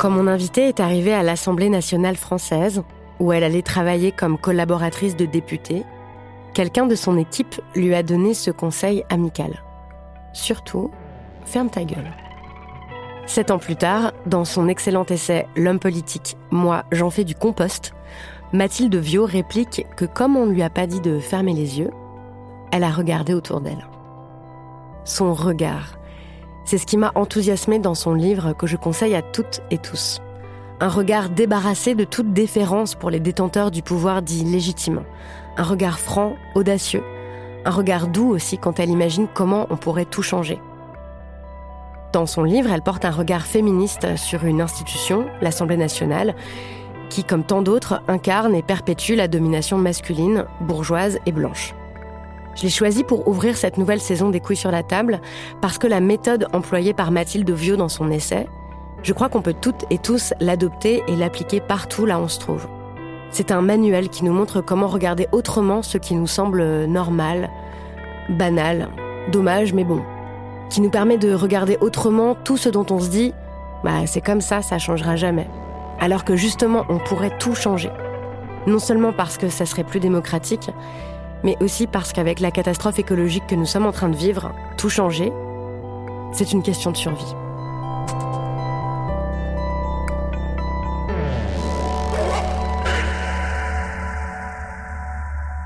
[0.00, 2.82] Quand mon invitée est arrivée à l'Assemblée nationale française,
[3.18, 5.84] où elle allait travailler comme collaboratrice de député,
[6.54, 9.62] quelqu'un de son équipe lui a donné ce conseil amical.
[10.32, 10.90] Surtout,
[11.44, 12.10] ferme ta gueule.
[13.26, 17.92] Sept ans plus tard, dans son excellent essai L'homme politique, moi j'en fais du compost,
[18.52, 21.90] Mathilde Viau réplique que comme on ne lui a pas dit de fermer les yeux,
[22.72, 23.86] elle a regardé autour d'elle.
[25.04, 25.98] Son regard,
[26.64, 30.20] c'est ce qui m'a enthousiasmée dans son livre que je conseille à toutes et tous.
[30.78, 35.02] Un regard débarrassé de toute déférence pour les détenteurs du pouvoir dit légitime.
[35.56, 37.02] Un regard franc, audacieux.
[37.64, 40.58] Un regard doux aussi quand elle imagine comment on pourrait tout changer.
[42.12, 46.34] Dans son livre, elle porte un regard féministe sur une institution, l'Assemblée nationale,
[47.08, 51.74] qui, comme tant d'autres, incarne et perpétue la domination masculine, bourgeoise et blanche.
[52.60, 55.22] Je l'ai choisi pour ouvrir cette nouvelle saison des couilles sur la table
[55.62, 58.46] parce que la méthode employée par Mathilde Viau dans son essai,
[59.02, 62.38] je crois qu'on peut toutes et tous l'adopter et l'appliquer partout là où on se
[62.38, 62.68] trouve.
[63.30, 67.48] C'est un manuel qui nous montre comment regarder autrement ce qui nous semble normal,
[68.28, 68.90] banal,
[69.32, 70.02] dommage mais bon,
[70.68, 73.32] qui nous permet de regarder autrement tout ce dont on se dit
[73.84, 75.48] bah c'est comme ça, ça changera jamais.
[75.98, 77.90] Alors que justement on pourrait tout changer.
[78.66, 80.68] Non seulement parce que ça serait plus démocratique,
[81.44, 84.90] mais aussi parce qu'avec la catastrophe écologique que nous sommes en train de vivre, tout
[84.90, 85.32] changer,
[86.32, 87.34] c'est une question de survie.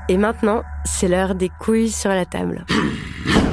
[0.07, 2.65] Et maintenant, c'est l'heure des couilles sur la table.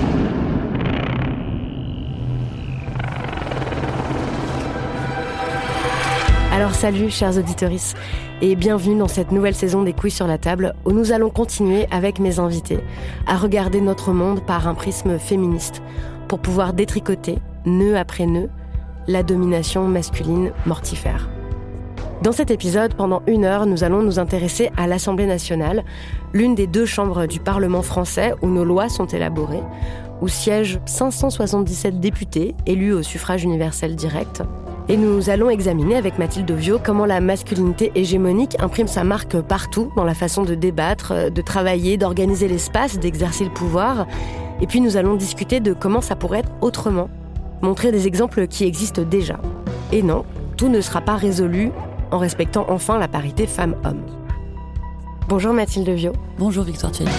[6.52, 7.70] Alors salut chers auditeurs
[8.42, 11.86] et bienvenue dans cette nouvelle saison des couilles sur la table où nous allons continuer
[11.90, 12.80] avec mes invités
[13.26, 15.80] à regarder notre monde par un prisme féministe
[16.28, 18.50] pour pouvoir détricoter, nœud après nœud,
[19.08, 21.30] la domination masculine mortifère.
[22.20, 25.84] Dans cet épisode, pendant une heure, nous allons nous intéresser à l'Assemblée nationale,
[26.34, 29.62] l'une des deux chambres du Parlement français où nos lois sont élaborées,
[30.20, 34.42] où siègent 577 députés élus au suffrage universel direct,
[34.88, 39.92] et nous allons examiner avec Mathilde Viau comment la masculinité hégémonique imprime sa marque partout
[39.96, 44.06] dans la façon de débattre, de travailler, d'organiser l'espace, d'exercer le pouvoir.
[44.60, 47.08] Et puis nous allons discuter de comment ça pourrait être autrement.
[47.62, 49.40] Montrer des exemples qui existent déjà.
[49.92, 50.24] Et non,
[50.56, 51.70] tout ne sera pas résolu
[52.10, 54.04] en respectant enfin la parité femmes-hommes.
[55.28, 56.12] Bonjour Mathilde Viau.
[56.38, 57.12] Bonjour Victoire Thierry.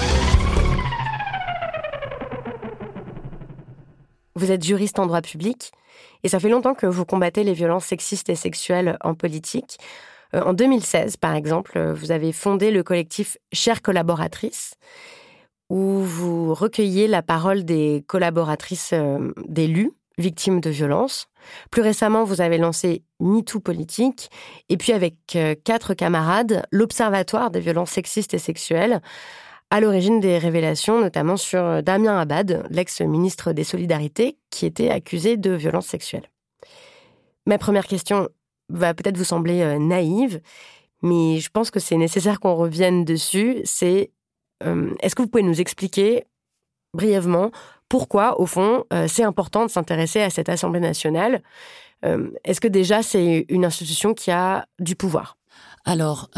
[4.35, 5.71] Vous êtes juriste en droit public
[6.23, 9.77] et ça fait longtemps que vous combattez les violences sexistes et sexuelles en politique.
[10.33, 14.75] Euh, en 2016, par exemple, vous avez fondé le collectif Chères collaboratrices,
[15.69, 21.27] où vous recueillez la parole des collaboratrices euh, d'élus victimes de violences.
[21.71, 24.29] Plus récemment, vous avez lancé MeToo Politique,
[24.69, 29.01] et puis avec euh, quatre camarades, l'Observatoire des violences sexistes et sexuelles,
[29.73, 35.49] à l'origine des révélations, notamment sur Damien Abad, l'ex-ministre des Solidarités, qui était accusé de
[35.49, 36.29] violences sexuelles.
[37.47, 38.29] Ma première question
[38.69, 40.41] va peut-être vous sembler euh, naïve,
[41.01, 43.61] mais je pense que c'est nécessaire qu'on revienne dessus.
[43.63, 44.11] C'est
[44.63, 46.25] euh, est-ce que vous pouvez nous expliquer
[46.93, 47.49] brièvement
[47.89, 51.41] pourquoi, au fond, c'est important de s'intéresser à cette Assemblée nationale?
[52.43, 55.37] Est-ce que déjà c'est une institution qui a du pouvoir?
[55.85, 56.29] Alors,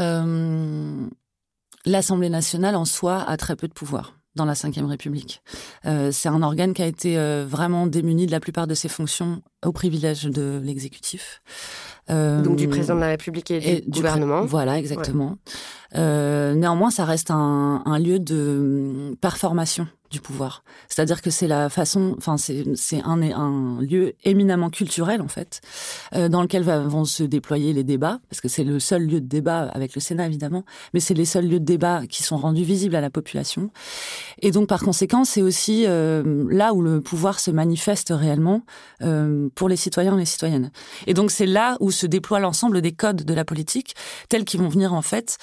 [1.86, 5.42] l'Assemblée nationale en soi a très peu de pouvoir dans la Ve République.
[5.86, 8.90] Euh, c'est un organe qui a été euh, vraiment démuni de la plupart de ses
[8.90, 11.42] fonctions au privilège de l'exécutif.
[12.10, 14.46] Euh, Donc du président de la République et, du gouvernement.
[14.46, 15.38] voilà, exactement.
[15.94, 19.88] néanmoins, ça reste un, un lieu de performation
[20.20, 20.64] pouvoir.
[20.88, 25.62] C'est-à-dire que c'est la façon, enfin c'est un, un lieu éminemment culturel en fait,
[26.16, 29.28] euh, dans lequel vont se déployer les débats, parce que c'est le seul lieu de
[29.28, 32.64] débat avec le Sénat évidemment, mais c'est les seuls lieux de débat qui sont rendus
[32.64, 33.70] visibles à la population.
[34.42, 38.64] Et donc par conséquent, c'est aussi euh, là où le pouvoir se manifeste réellement
[39.02, 40.72] euh, pour les citoyens et les citoyennes.
[41.08, 43.96] Et donc c'est là où se déploie l'ensemble des codes de la politique,
[44.30, 45.38] tels qu'ils vont venir en fait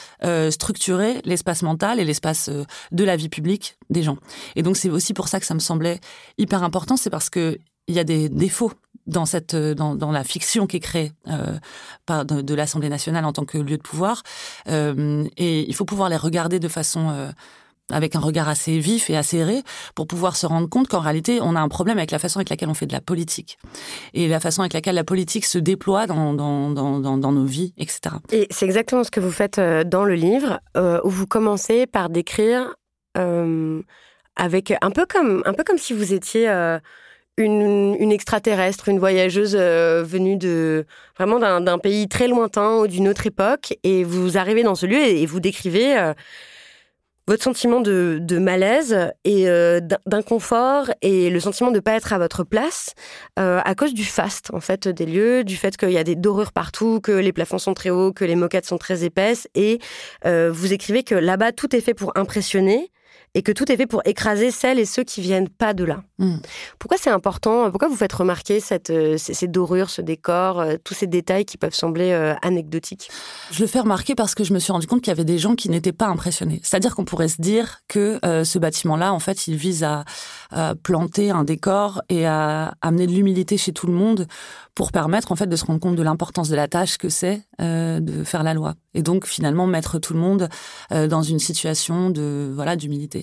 [0.50, 2.50] structurer l'espace mental et l'espace
[2.90, 4.18] de la vie publique des gens.
[4.56, 6.00] Et donc c'est aussi pour ça que ça me semblait
[6.38, 8.72] hyper important, c'est parce que il y a des défauts
[9.06, 11.58] dans cette dans, dans la fiction qui est créée euh,
[12.06, 14.22] par de, l'Assemblée nationale en tant que lieu de pouvoir,
[14.68, 17.30] euh, et il faut pouvoir les regarder de façon euh,
[17.90, 19.62] avec un regard assez vif et acéré
[19.96, 22.48] pour pouvoir se rendre compte qu'en réalité, on a un problème avec la façon avec
[22.48, 23.58] laquelle on fait de la politique.
[24.14, 28.16] Et la façon avec laquelle la politique se déploie dans, dans, dans, nos vies, etc.
[28.30, 32.72] Et c'est exactement ce que vous faites dans le livre, où vous commencez par décrire
[33.18, 33.82] euh,
[34.36, 36.78] avec un peu comme un peu comme si vous étiez euh,
[37.36, 40.86] une, extraterrestre, une voyageuse euh, venue de
[41.16, 44.98] vraiment d'un pays très lointain ou d'une autre époque, et vous arrivez dans ce lieu
[44.98, 46.12] et, vous décrivez
[47.28, 49.46] votre sentiment de, de malaise et
[50.06, 52.94] d'inconfort et le sentiment de ne pas être à votre place
[53.36, 56.52] à cause du faste en fait des lieux, du fait qu'il y a des dorures
[56.52, 59.78] partout, que les plafonds sont très hauts, que les moquettes sont très épaisses et
[60.24, 62.90] vous écrivez que là-bas tout est fait pour impressionner
[63.34, 66.02] et que tout est fait pour écraser celles et ceux qui viennent pas de là.
[66.18, 66.36] Hmm.
[66.78, 67.70] Pourquoi c'est important?
[67.70, 71.56] Pourquoi vous faites remarquer cette, euh, ces, dorures, ce décor, euh, tous ces détails qui
[71.56, 73.10] peuvent sembler euh, anecdotiques?
[73.50, 75.38] Je le fais remarquer parce que je me suis rendu compte qu'il y avait des
[75.38, 76.60] gens qui n'étaient pas impressionnés.
[76.62, 80.04] C'est-à-dire qu'on pourrait se dire que ce bâtiment-là, en fait, il vise à,
[80.50, 84.26] à, planter un décor et à amener de l'humilité chez tout le monde
[84.74, 87.42] pour permettre en fait de se rendre compte de l'importance de la tâche que c'est
[87.58, 90.48] de faire la loi et donc finalement mettre tout le monde
[90.90, 93.21] dans une situation de voilà d'humilité.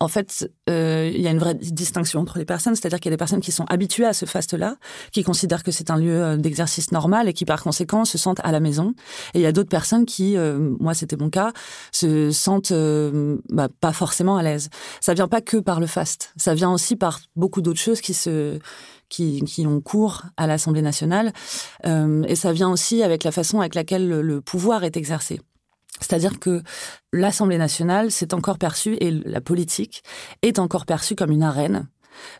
[0.00, 3.12] En fait, euh, il y a une vraie distinction entre les personnes, c'est-à-dire qu'il y
[3.12, 4.76] a des personnes qui sont habituées à ce faste-là,
[5.12, 8.40] qui considèrent que c'est un lieu euh, d'exercice normal et qui par conséquent se sentent
[8.44, 8.94] à la maison.
[9.34, 11.52] Et il y a d'autres personnes qui, euh, moi c'était mon cas,
[11.92, 12.72] se sentent
[13.50, 14.70] bah, pas forcément à l'aise.
[15.00, 18.14] Ça vient pas que par le faste, ça vient aussi par beaucoup d'autres choses qui
[18.14, 18.58] se
[19.08, 21.32] qui, qui, ont cours à l'Assemblée nationale.
[21.84, 25.40] et ça vient aussi avec la façon avec laquelle le pouvoir est exercé.
[26.00, 26.62] C'est-à-dire que
[27.12, 30.02] l'Assemblée nationale s'est encore perçue, et la politique
[30.42, 31.88] est encore perçue comme une arène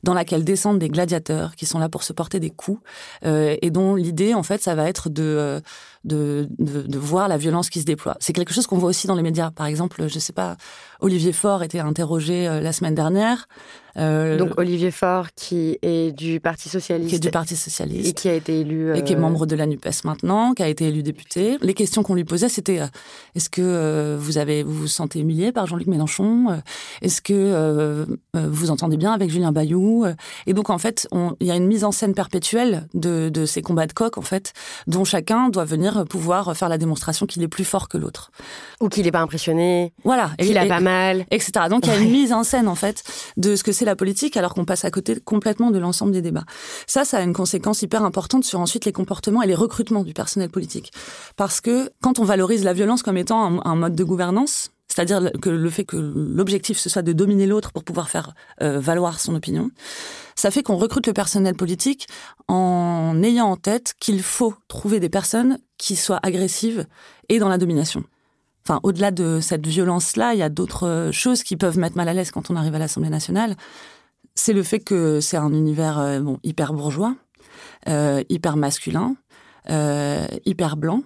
[0.02, 2.80] dans laquelle descendent des gladiateurs qui sont là pour se porter des coups
[3.24, 5.60] euh, et dont l'idée en fait ça va être de, euh,
[6.04, 8.16] de, de, voir la violence qui se déploie.
[8.20, 9.50] C'est quelque chose qu'on voit aussi dans les médias.
[9.50, 10.56] Par exemple, je sais pas,
[11.00, 13.48] Olivier Faure était interrogé euh, la semaine dernière
[13.98, 18.08] euh, Donc Olivier Faure, qui est du Parti socialiste, qui est du Parti socialiste.
[18.08, 20.62] et qui a été élu et qui est euh, membre de la Nupes maintenant, qui
[20.62, 21.58] a été élu député.
[21.60, 22.86] Les questions qu'on lui posait, c'était euh,
[23.34, 26.60] est-ce que vous avez vous vous sentez humilié par Jean-Luc Mélenchon
[27.02, 30.06] Est-ce que vous entendez bien avec Julien Bayou
[30.46, 31.08] Et donc en fait,
[31.40, 34.22] il y a une mise en scène perpétuelle de, de ces combats de coq en
[34.22, 34.52] fait,
[34.86, 38.30] dont chacun doit venir pouvoir faire la démonstration qu'il est plus fort que l'autre,
[38.80, 41.52] ou qu'il n'est pas impressionné, voilà, qu'il a pas mal, etc.
[41.70, 43.02] Donc il y a une mise en scène en fait
[43.36, 46.22] de ce que c'est la politique alors qu'on passe à côté complètement de l'ensemble des
[46.22, 46.44] débats.
[46.86, 50.12] Ça, ça a une conséquence hyper importante sur ensuite les comportements et les recrutements du
[50.12, 50.92] personnel politique.
[51.36, 55.50] Parce que quand on valorise la violence comme étant un, mode de gouvernance, c'est-à-dire que
[55.50, 59.34] le fait que l'objectif ce soit de dominer l'autre pour pouvoir faire euh, valoir son
[59.34, 59.70] opinion,
[60.34, 62.06] ça fait qu'on recrute le personnel politique
[62.48, 66.86] en ayant en tête qu'il faut trouver des personnes qui soient agressives
[67.28, 68.04] et dans la domination
[68.66, 72.08] enfin, au-delà de cette violence-là, il y a d'autres euh, choses qui peuvent mettre mal
[72.08, 73.54] à l'aise quand on arrive à l'Assemblée nationale.
[74.34, 77.14] C'est le fait que c'est un univers euh, bon, hyper bourgeois,
[77.88, 79.14] euh, hyper masculin,
[79.70, 81.02] euh, hyper blanc,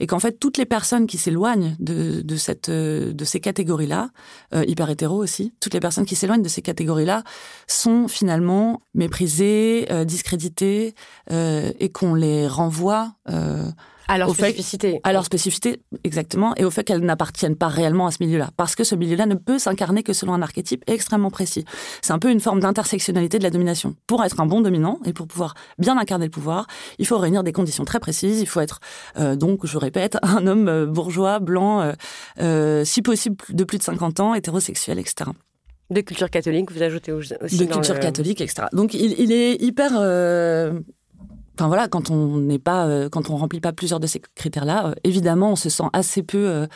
[0.00, 4.10] et qu'en fait toutes les personnes qui s'éloignent de, de, cette de ces catégories-là,
[4.54, 7.24] euh, hyper hétéro aussi, toutes les personnes qui s'éloignent de ces catégories-là
[7.66, 10.94] sont finalement méprisées, euh, discréditées,
[11.30, 13.12] et qu'on les renvoie
[14.08, 15.00] à leur spécificité.
[15.04, 18.50] à leur spécificité, exactement, et au fait qu'elles n'appartiennent pas réellement à ce milieu-là.
[18.56, 21.64] Parce que ce milieu-là ne peut s'incarner que selon un archétype extrêmement précis.
[22.02, 23.94] C'est un peu une forme d'intersectionnalité de la domination.
[24.06, 26.66] Pour être un bon dominant et pour pouvoir bien incarner le pouvoir,
[26.98, 28.40] il faut réunir des conditions très précises.
[28.40, 28.80] Il faut être,
[29.18, 31.92] euh, donc, je répète, un homme euh, bourgeois, blanc,
[32.40, 35.30] euh, si possible de plus de 50 ans, hétérosexuel, etc.
[35.90, 37.56] De culture catholique, vous ajoutez aussi.
[37.56, 38.68] De culture catholique, etc.
[38.74, 39.92] Donc il, est hyper.
[39.94, 40.80] Euh,
[41.58, 44.94] enfin voilà, quand on n'est pas, euh, quand on remplit pas plusieurs de ces critères-là,
[45.04, 46.66] évidemment, on se sent assez peu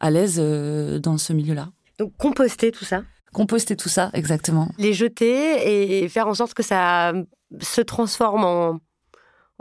[0.00, 1.68] à l'aise dans ce milieu-là.
[1.98, 3.02] Donc composter tout ça?
[3.32, 4.68] Composter tout ça, exactement.
[4.78, 7.12] Les jeter et faire en sorte que ça
[7.60, 8.80] se transforme en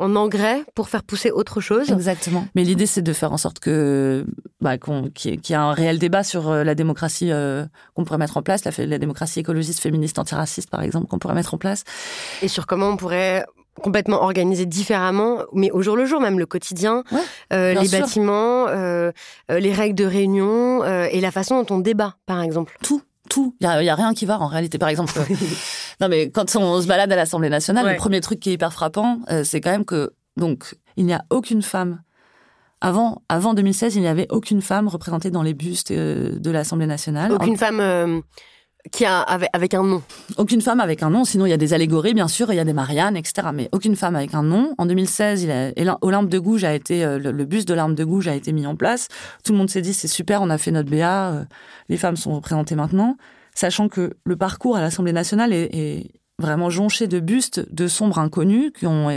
[0.01, 1.91] en engrais pour faire pousser autre chose?
[1.91, 2.47] Exactement.
[2.55, 4.25] Mais l'idée, c'est de faire en sorte que
[4.59, 8.37] bah, qu'il y, ait un réel débat sur euh, la démocratie euh, qu'on pourrait mettre
[8.37, 11.83] en place, la, la démocratie écologiste, féministe, antiraciste, par exemple, qu'on pourrait mettre en place.
[12.41, 13.45] Et sur comment on pourrait
[13.81, 17.03] complètement organiser différemment, mais au jour le jour, même le quotidien,
[17.53, 18.67] euh, les bâtiments,
[19.49, 22.77] les règles de réunion et la façon dont on débat, par exemple.
[22.83, 23.55] Tout tout.
[23.61, 24.77] Il n'y a, rien qui va en réalité.
[24.77, 25.13] Par exemple,
[26.01, 28.73] non mais quand on se balade à l'Assemblée nationale, le premier truc qui est hyper
[28.73, 32.01] frappant, euh, c'est quand même que donc il n'y a aucune femme.
[32.83, 36.87] Avant, avant 2016, il n'y avait aucune femme représentée dans les bustes euh, de l'Assemblée
[36.87, 37.31] nationale.
[37.31, 38.19] Aucune femme euh,
[38.91, 40.01] qui a avec, un nom.
[40.37, 42.59] Aucune femme avec un nom, sinon il y a des allégories bien sûr, il y
[42.59, 43.49] a des Mariannes, etc.
[43.53, 44.73] Mais aucune femme avec un nom.
[44.77, 48.35] En 2016, il Olympe de Gouges a été le, le buste d'Olympe de Gouges a
[48.35, 49.07] été mis en place.
[49.43, 51.45] Tout le monde s'est dit c'est super, on a fait notre BA,
[51.89, 53.17] les femmes sont représentées maintenant,
[53.53, 56.09] sachant que le parcours à l'Assemblée nationale est,
[56.41, 59.09] vraiment jonché de bustes de sombres inconnus qui ont,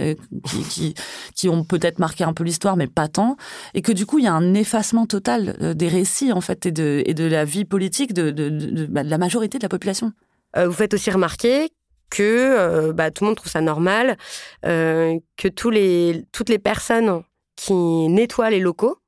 [0.69, 0.95] qui,
[1.35, 3.37] qui, ont peut-être marqué un peu l'histoire, mais pas tant,
[3.75, 6.67] et que du coup, il y a un effacement total euh, des récits, en fait,
[6.67, 10.13] et de, la vie politique de, de, bah, la majorité de la population.
[10.57, 11.71] Euh, vous faites aussi remarquer
[12.11, 14.17] que euh, bah, tout le monde trouve ça normal,
[14.63, 17.23] que toutes les personnes
[17.57, 18.99] qui nettoient les locaux,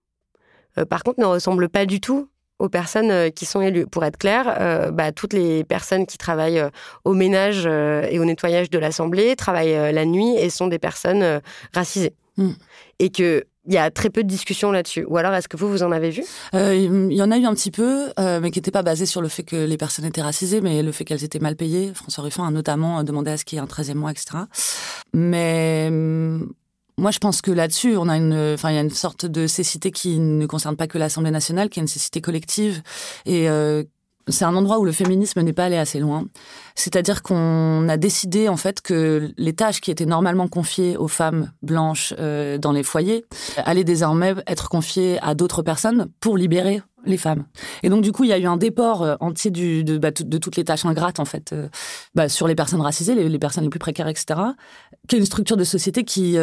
[0.91, 2.29] par contre, ne ressemblent pas du tout
[2.59, 3.87] aux personnes euh, qui sont élues.
[3.87, 6.71] Pour être clair, euh, bah, toutes les personnes qui travaillent euh,
[7.05, 11.41] au ménage et au nettoyage de l'Assemblée travaillent la nuit et sont des personnes
[11.75, 12.15] racisées.
[12.37, 12.53] Hmm.
[12.99, 15.05] Et que il y a très peu de discussions là-dessus.
[15.09, 16.23] Ou alors, est-ce que vous, vous en avez vu?
[16.53, 19.27] Il y en a eu un petit peu, mais qui n'était pas basé sur le
[19.27, 21.93] fait que les personnes étaient racisées, mais le fait qu'elles étaient mal payées.
[21.93, 24.39] François Ruffin a notamment demandé à ce qu'il y ait un 13e mois, etc.
[25.13, 26.53] Mais hum,
[26.99, 29.47] moi, je pense que là-dessus, on a une, enfin, il y a une sorte de
[29.47, 32.83] cécité qui ne concerne pas que l'Assemblée nationale, qui est une cécité collective
[33.27, 33.85] et euh,
[34.29, 36.25] c'est un endroit où le féminisme n'est pas allé assez loin.
[36.75, 41.53] C'est-à-dire qu'on a décidé en fait que les tâches qui étaient normalement confiées aux femmes
[41.63, 43.25] blanches euh, dans les foyers
[43.57, 47.45] allaient désormais être confiées à d'autres personnes pour libérer les femmes.
[47.83, 50.11] Et donc du coup, il y a eu un déport euh, entier du, de, bah,
[50.11, 51.69] de, toutes les tâches ingrates en fait euh,
[52.15, 54.41] bah, sur les personnes racisées, les, personnes les plus précaires, etc.
[55.09, 56.37] Qui est une structure de société qui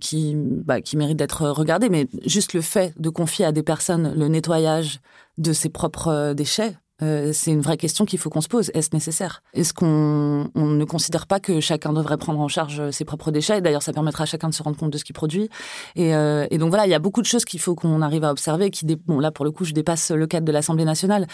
[0.00, 1.88] qui bah, qui mérite d'être regardée.
[1.88, 5.00] Mais juste le fait de confier à des personnes le nettoyage
[5.36, 8.70] de ses propres déchets euh, c'est une vraie question qu'il faut qu'on se pose.
[8.74, 9.42] Est-ce nécessaire?
[9.54, 13.60] Est-ce qu'on ne considère pas que chacun devrait prendre en charge ses propres déchets?
[13.60, 15.48] D'ailleurs, ça permettra à chacun de se rendre compte de ce qu'il produit.
[15.94, 18.24] Et, euh, et, donc voilà, il y a beaucoup de choses qu'il faut qu'on arrive
[18.24, 18.70] à observer.
[18.70, 21.26] Qui bon, là, pour le coup, je dépasse le cadre de l'Assemblée nationale.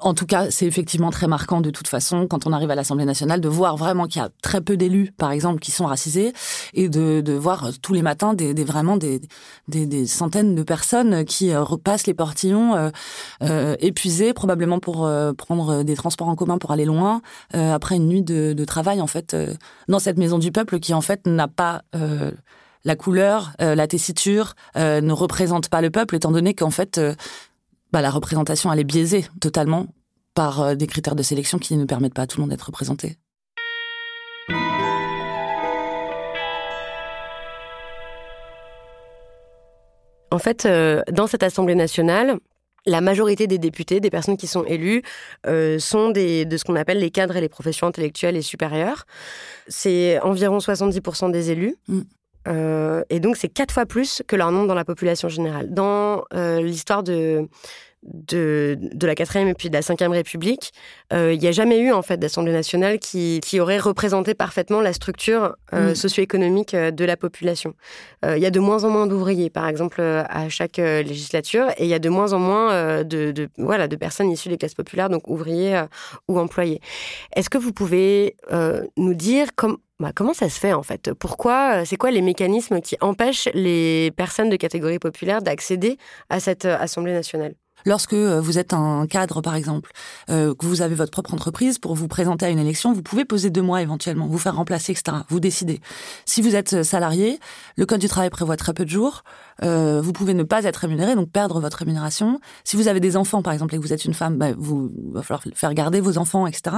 [0.00, 3.06] En tout cas, c'est effectivement très marquant de toute façon quand on arrive à l'Assemblée
[3.06, 6.34] nationale de voir vraiment qu'il y a très peu d'élus, par exemple, qui sont racisés,
[6.74, 9.20] et de, de voir tous les matins des, des vraiment des,
[9.68, 12.90] des, des, centaines de personnes qui euh, repassent les portillons
[13.42, 17.22] euh, épuisées, probablement pour pour euh, prendre des transports en commun pour aller loin
[17.54, 19.54] euh, après une nuit de, travail en fait euh,
[19.88, 21.82] dans cette maison du peuple qui en fait n'a pas
[22.84, 27.00] la couleur, la tessiture, ne représente pas le peuple étant donné qu'en fait
[27.92, 29.86] bah, la représentation elle est biaisée totalement
[30.34, 33.16] par des critères de sélection qui ne permettent pas à tout le monde d'être représenté.
[40.32, 40.68] En fait,
[41.12, 42.38] dans cette Assemblée nationale,
[42.86, 45.02] la majorité des députés, des personnes qui sont élues,
[45.46, 49.04] euh, sont des, de ce qu'on appelle les cadres et les professions intellectuelles et supérieures.
[49.68, 51.76] C'est environ 70% des élus.
[51.88, 52.00] Mm.
[52.48, 55.72] Euh, et donc, c'est quatre fois plus que leur nombre dans la population générale.
[55.72, 57.48] Dans euh, l'histoire de,
[58.02, 60.72] de, de la quatrième et puis de la cinquième République,
[61.12, 64.80] euh, il n'y a jamais eu en fait d'Assemblée nationale qui, qui aurait représenté parfaitement
[64.80, 65.94] la structure euh, mm.
[65.94, 67.74] socio-économique euh, de la population.
[68.26, 71.88] Il y a de moins en moins d'ouvriers, par exemple, à chaque législature, et il
[71.88, 75.08] y a de moins en moins de, de, voilà, de personnes issues des classes populaires,
[75.08, 75.84] donc ouvriers
[76.28, 76.82] ou employés.
[77.34, 78.36] Est-ce que vous pouvez
[78.98, 81.14] nous dire comme, bah, comment ça se fait en fait?
[81.14, 85.96] Pourquoi C'est quoi les mécanismes qui empêchent les personnes de catégorie populaire d'accéder
[86.28, 87.54] à cette Assemblée nationale?
[87.86, 89.90] Lorsque euh, vous êtes un cadre, par exemple,
[90.28, 93.24] euh, que vous avez votre propre entreprise, pour vous présenter à une élection, vous pouvez
[93.24, 95.18] poser deux mois éventuellement, vous faire remplacer, etc.
[95.28, 95.80] Vous décidez.
[96.24, 97.38] Si vous êtes euh, salarié,
[97.76, 99.24] le Code du travail prévoit très peu de jours.
[99.62, 102.40] vous pouvez ne pas être rémunéré, donc perdre votre rémunération.
[102.64, 104.90] Si vous avez des enfants, par exemple, et que vous êtes une femme, bah, vous
[105.12, 106.76] va falloir faire garder vos enfants, etc.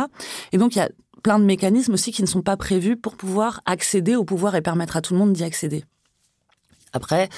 [0.52, 0.88] Et donc il y a
[1.22, 4.62] plein de mécanismes aussi qui ne sont pas prévus pour pouvoir accéder au pouvoir et
[4.62, 5.84] permettre à tout le monde d'y accéder.
[6.92, 7.28] Après,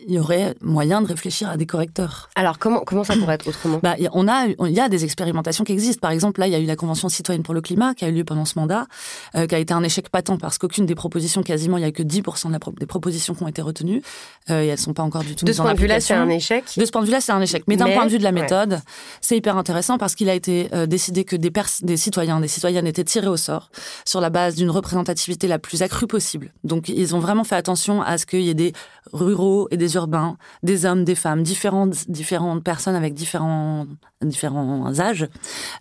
[0.00, 2.28] il y aurait moyen de réfléchir à des correcteurs.
[2.34, 5.64] Alors comment comment ça pourrait être autrement bah, on a il y a des expérimentations
[5.64, 6.00] qui existent.
[6.00, 8.08] Par exemple, là, il y a eu la convention citoyenne pour le climat qui a
[8.08, 8.86] eu lieu pendant ce mandat,
[9.34, 11.92] euh, qui a été un échec patent parce qu'aucune des propositions, quasiment, il y a
[11.92, 14.02] que 10% des propositions qui ont été retenues
[14.50, 15.44] euh, et elles sont pas encore du tout.
[15.44, 16.64] De ce point de vue-là, c'est un échec.
[16.76, 17.64] De ce point de vue-là, c'est un échec.
[17.66, 18.80] Mais, d'un point de vue de la méthode,
[19.20, 22.86] c'est hyper intéressant parce qu'il a été euh, décidé que des, des citoyens, des citoyennes
[22.86, 23.70] étaient tirés au sort
[24.04, 26.52] sur la base d'une représentativité la plus accrue possible.
[26.64, 28.72] Donc, ils ont vraiment fait attention à ce qu'il y ait des
[29.12, 33.86] ruraux et des urbains, des hommes, des femmes, différentes, différentes personnes avec différents,
[34.22, 35.28] différents âges.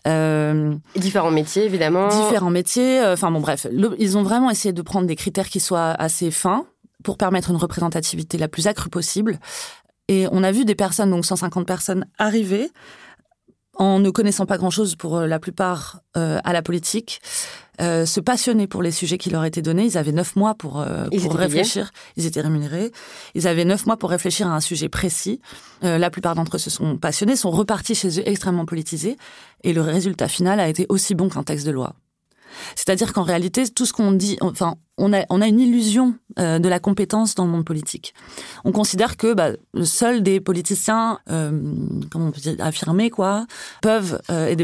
[0.08, 2.08] Euh, différents métiers, évidemment.
[2.08, 3.02] Différents métiers.
[3.02, 3.68] Euh, enfin bon, bref.
[4.00, 6.66] ils ont vraiment essayé de prendre des critères qui soient assez fins
[7.04, 9.40] pour permettre une représentativité la plus accrue possible.
[10.08, 12.70] Et on a vu des personnes, donc 150 personnes, arriver
[13.76, 17.22] en ne connaissant pas grand-chose pour euh, la plupart euh, à la politique,
[17.82, 19.86] euh, se passionner pour les sujets qui leur étaient donnés.
[19.86, 21.91] Ils avaient neuf mois pour, pour réfléchir.
[22.15, 22.91] Ils étaient rémunérés.
[23.34, 25.39] Ils avaient neuf mois pour réfléchir à un sujet précis.
[25.82, 29.17] la plupart d'entre eux se sont passionnés, sont repartis chez eux extrêmement politisés.
[29.63, 31.96] Et le résultat final a été aussi bon qu'un texte de loi.
[32.75, 36.60] C'est-à-dire qu'en réalité, tout ce qu'on dit, enfin, on a, on a une illusion euh,
[36.60, 38.14] de la compétence dans le monde politique.
[38.64, 39.50] On considère que bah,
[39.84, 41.52] seuls des politiciens, euh,
[42.12, 43.46] comment on peut dire, affirmés, quoi,
[43.82, 44.58] peuvent euh, et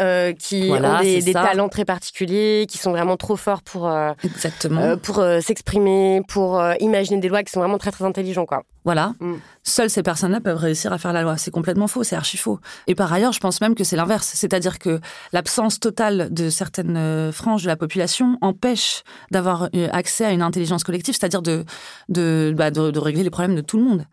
[0.00, 3.90] euh, qui ont des, des talents très particuliers, qui sont vraiment trop forts pour
[4.24, 8.64] exactement pour s'exprimer, pour imaginer des lois, qui sont vraiment très très intelligents, quoi.
[8.84, 9.14] Voilà.
[9.20, 9.36] Mm.
[9.62, 11.38] Seules ces personnes-là peuvent réussir à faire la loi.
[11.38, 12.60] C'est complètement faux, c'est archi faux.
[12.86, 14.32] Et par ailleurs, je pense même que c'est l'inverse.
[14.34, 15.00] C'est-à-dire que
[15.32, 20.84] l'absence totale de certaines franges de la population empêche d'avoir euh, accès à une intelligence
[20.84, 24.06] collective, c'est-à-dire bah, de, de, régler les problèmes de tout le monde.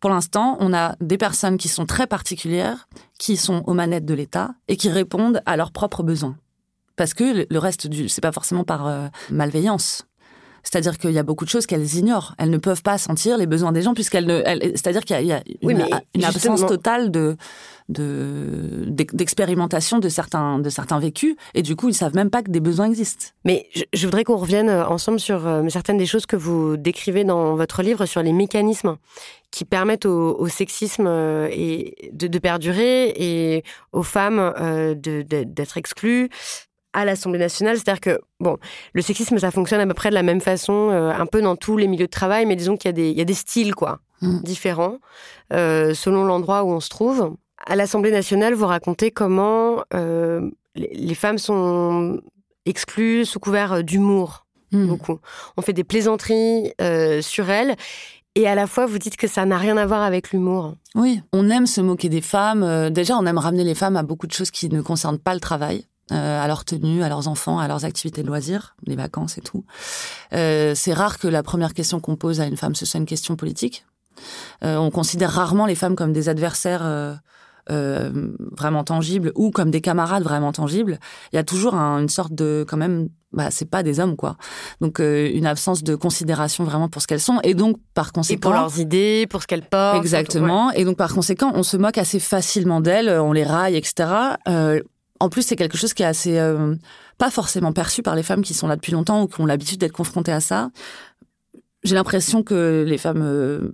[0.00, 2.88] Pour l'instant, on a des personnes qui sont très particulières,
[3.18, 6.36] qui sont aux manettes de l'État et qui répondent à leurs propres besoins.
[6.96, 10.06] Parce que le reste du, c'est pas forcément par euh, malveillance.
[10.68, 12.34] C'est-à-dire qu'il y a beaucoup de choses qu'elles ignorent.
[12.38, 14.42] Elles ne peuvent pas sentir les besoins des gens puisqu'elles ne.
[14.74, 17.36] C'est-à-dire qu'il y a, une, absence totale de
[17.88, 22.58] d'expérimentation de, certains de certains vécus et du coup ils savent même pas que des
[22.58, 23.26] besoins existent.
[23.44, 27.22] Mais je, voudrais qu'on revienne euh, ensemble sur euh, certaines des choses que vous décrivez
[27.22, 28.96] dans votre livre sur les mécanismes
[29.52, 33.62] qui permettent au, sexisme euh, et de, perdurer et
[33.92, 34.52] aux femmes
[34.96, 36.28] d'être exclues
[36.96, 37.76] à l'Assemblée nationale.
[37.76, 38.56] C'est-à-dire que, bon,
[38.94, 41.54] le sexisme, ça fonctionne à peu près de la même façon, euh, un peu dans
[41.54, 43.74] tous les milieux de travail, mais disons qu'il y, a des, y a des styles,
[43.74, 44.40] quoi, mm.
[44.42, 44.96] différents,
[45.52, 47.36] euh, selon l'endroit où on se trouve.
[47.66, 52.18] À l'Assemblée nationale, vous racontez comment euh, les, femmes sont
[52.64, 54.86] exclues sous couvert d'humour, mm.
[54.86, 55.18] beaucoup.
[55.58, 56.72] On fait des plaisanteries
[57.20, 57.76] sur elles.
[58.36, 60.74] Et à la fois, vous dites que ça n'a rien à voir avec l'humour.
[60.94, 62.90] Oui, on aime se moquer des femmes.
[62.90, 65.40] Déjà, on aime ramener les femmes à beaucoup de choses qui ne concernent pas le
[65.40, 65.86] travail.
[66.12, 69.40] Euh, à leur tenue, à leurs enfants, à leurs activités de loisirs, les vacances et
[69.40, 69.64] tout.
[70.34, 73.06] Euh, c'est rare que la première question qu'on pose à une femme, ce soit une
[73.06, 73.84] question politique.
[74.62, 76.82] Euh, on considère rarement les femmes comme des adversaires
[77.70, 78.12] euh,
[78.56, 81.00] vraiment tangibles ou comme des camarades vraiment tangibles.
[81.32, 84.36] Il y a toujours une sorte de, quand même, bah, c'est pas des hommes, quoi.
[84.80, 87.40] Donc, une absence de considération vraiment pour ce qu'elles sont.
[87.42, 88.50] Et donc, par conséquent.
[88.50, 89.98] Et pour leurs idées, pour ce qu'elles portent.
[89.98, 90.70] Exactement.
[90.70, 94.08] Et donc, par conséquent, on se moque assez facilement d'elles, on les raille, etc.
[94.46, 94.80] Euh,
[95.20, 96.74] en plus, c'est quelque chose qui est assez euh,
[97.18, 99.78] pas forcément perçu par les femmes qui sont là depuis longtemps ou qui ont l'habitude
[99.78, 100.70] d'être confrontées à ça.
[101.84, 103.72] J'ai l'impression que les femmes euh,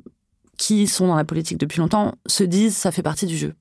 [0.58, 3.54] qui sont dans la politique depuis longtemps se disent ça fait partie du jeu.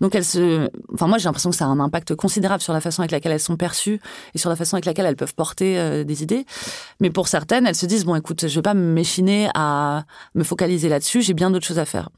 [0.00, 2.80] Donc elles se, enfin moi j'ai l'impression que ça a un impact considérable sur la
[2.80, 3.98] façon avec laquelle elles sont perçues
[4.34, 6.44] et sur la façon avec laquelle elles peuvent porter euh, des idées.
[7.00, 10.88] Mais pour certaines, elles se disent bon écoute, je vais pas m'échiner à me focaliser
[10.88, 12.10] là-dessus, j'ai bien d'autres choses à faire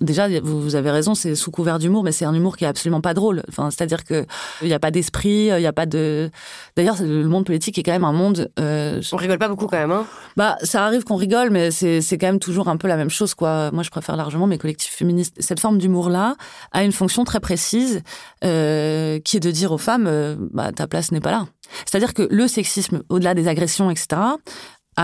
[0.00, 3.00] déjà, vous, avez raison, c'est sous couvert d'humour, mais c'est un humour qui est absolument
[3.00, 3.42] pas drôle.
[3.48, 4.26] Enfin, c'est-à-dire que
[4.62, 6.30] il n'y a pas d'esprit, il n'y a pas de.
[6.76, 8.50] D'ailleurs, le monde politique est quand même un monde.
[8.58, 9.00] Euh...
[9.12, 12.26] On rigole pas beaucoup quand même, hein Bah, ça arrive qu'on rigole, mais c'est quand
[12.26, 13.70] même toujours un peu la même chose, quoi.
[13.72, 15.36] Moi, je préfère largement mes collectifs féministes.
[15.38, 16.36] Cette forme d'humour-là
[16.72, 18.02] a une fonction très précise,
[18.44, 21.46] euh, qui est de dire aux femmes, euh, bah, ta place n'est pas là.
[21.86, 24.20] C'est-à-dire que le sexisme, au-delà des agressions, etc.,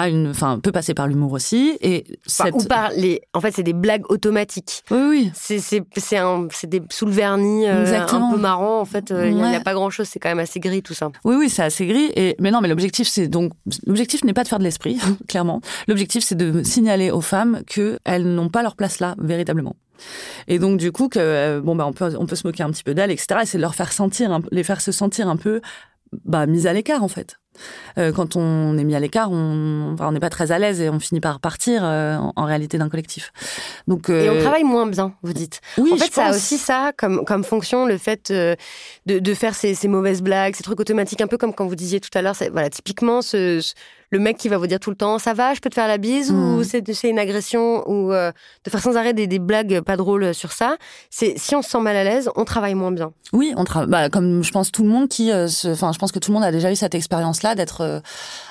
[0.04, 1.76] une, enfin, peut passer par l'humour aussi.
[1.80, 2.04] Et
[2.52, 4.84] ou par les, en fait, c'est des blagues automatiques.
[4.90, 5.32] Oui, oui.
[5.34, 5.80] C'est,
[6.68, 8.80] des sous le vernis, euh, un peu marrant.
[8.80, 10.08] En fait, euh, il n'y a, pas grand chose.
[10.08, 11.10] C'est quand même assez gris tout ça.
[11.24, 12.10] Oui, oui, c'est assez gris.
[12.16, 13.52] Et mais non, mais l'objectif, c'est donc
[13.86, 15.60] l'objectif n'est pas de faire de l'esprit, clairement.
[15.88, 19.76] L'objectif, c'est de signaler aux femmes que elles n'ont pas leur place là véritablement.
[20.48, 22.70] Et donc du coup que euh, bon bah on peut on peut se moquer un
[22.70, 23.40] petit peu d'elles etc.
[23.42, 25.60] Et c'est de leur faire sentir les faire se sentir un peu
[26.24, 27.38] bah mises à l'écart en fait.
[27.98, 31.00] Euh, quand on est mis à l'écart, on n'est pas très à l'aise et on
[31.00, 33.32] finit par partir euh, en, réalité d'un collectif.
[33.88, 35.60] Donc, Et on euh, travaille moins bien, vous dites.
[35.78, 38.56] Oui, en fait, ça a aussi ça comme, comme fonction, le fait de,
[39.06, 42.00] de faire ces, ces, mauvaises blagues, ces trucs automatiques, un peu comme quand vous disiez
[42.00, 43.60] tout à l'heure, voilà, typiquement ce,
[44.10, 45.88] le mec qui va vous dire tout le temps ça va, je peux te faire
[45.88, 46.64] la bise ou Mm.
[46.64, 48.30] c'est une agression ou euh,
[48.64, 50.76] de faire sans arrêt des, des blagues pas drôles sur ça.
[51.10, 53.12] C'est si on se sent mal à l'aise, on travaille moins bien.
[53.32, 53.88] Oui, on travaille.
[53.90, 56.34] Bah, comme je pense tout le monde qui, euh, enfin, je pense que tout le
[56.34, 58.00] monde a déjà eu cette expérience-là d'être euh,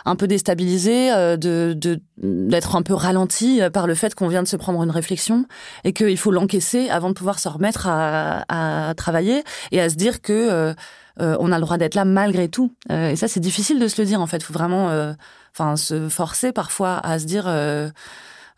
[0.06, 1.76] un peu déstabilisé, euh, de-
[2.18, 5.46] d'être un peu ralenti euh, par le fait qu'on vient de se prendre une réflexion
[5.84, 8.44] et qu'il faut l'encaisser avant de pouvoir se remettre à,
[8.90, 10.74] à travailler et à se dire que euh,
[11.22, 12.74] euh, on a le droit d'être là malgré tout.
[12.92, 14.38] Euh, et ça, c'est difficile de se le dire en fait.
[14.38, 15.14] Il faut vraiment, euh,
[15.58, 17.90] enfin, se forcer parfois à se dire euh,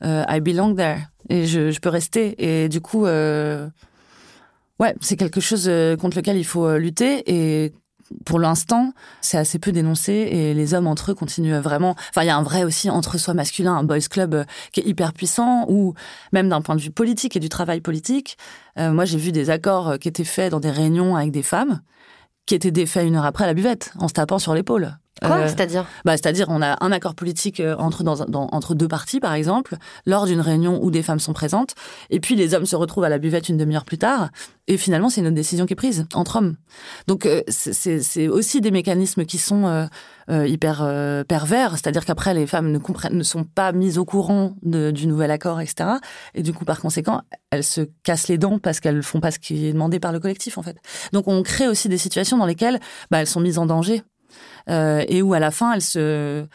[0.03, 2.35] euh, I belong there et je, je peux rester.
[2.37, 3.05] Et du coup.
[3.05, 3.69] Euh,
[4.79, 7.73] Ouais, c'est quelque chose euh, contre lequel il faut euh, lutter et
[8.25, 11.95] pour l'instant, c'est assez peu dénoncé et les hommes entre eux continuent à vraiment.
[12.11, 14.85] Enfin, il y a un vrai aussi entre-soi masculin, un boys club euh, qui est
[14.85, 15.95] hyper puissant ou
[16.31, 18.37] même d'un point de vue politique et du travail politique.
[18.77, 21.41] euh, moi, j'ai vu des accords euh, qui étaient faits dans des réunions avec des
[21.41, 21.81] femmes
[22.45, 24.95] qui étaient défaits une heure après à la buvette en se tapant sur l'épaule.
[25.25, 28.47] Quoi Euh, C'est-à-dire bah, c'est-à-dire, on a un accord politique euh, entre, dans, un- dans-
[28.51, 29.75] entre deux parties, par exemple,
[30.05, 31.73] lors d'une réunion où des femmes sont présentes,
[32.09, 34.29] et puis les hommes se retrouvent à la buvette une demi-heure plus tard,
[34.67, 36.55] et finalement, c'est une autre décision qui est prise entre hommes.
[37.07, 39.87] Donc, euh, c'est- aussi des mécanismes qui sont
[40.29, 40.79] euh, hyper
[41.27, 45.07] pervers, c'est-à-dire qu'après, les femmes ne, comprennent, ne sont pas mises au courant de- du
[45.07, 45.89] nouvel accord, etc.
[46.35, 49.39] Et du coup, par conséquent, elles se cassent les dents parce qu'elles font pas ce
[49.39, 50.77] qui est demandé par le collectif, en fait.
[51.13, 54.03] Donc, on crée aussi des situations dans lesquelles bah, elles sont mises en danger
[54.67, 56.47] et où à la fin elles se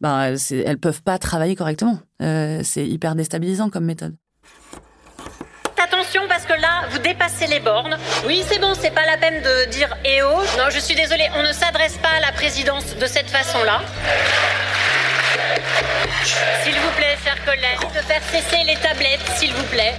[0.00, 1.98] ben, elles peuvent pas travailler correctement.
[2.22, 4.14] Euh, c'est hyper déstabilisant comme méthode.
[5.82, 7.96] Attention parce que là, vous dépassez les bornes.
[8.26, 10.42] Oui, c'est bon, c'est pas la peine de dire eh oh.
[10.58, 13.80] Non, je suis désolée, on ne s'adresse pas à la présidence de cette façon-là.
[16.62, 19.94] S'il vous plaît, chers collègues, de faire cesser les tablettes, s'il vous plaît.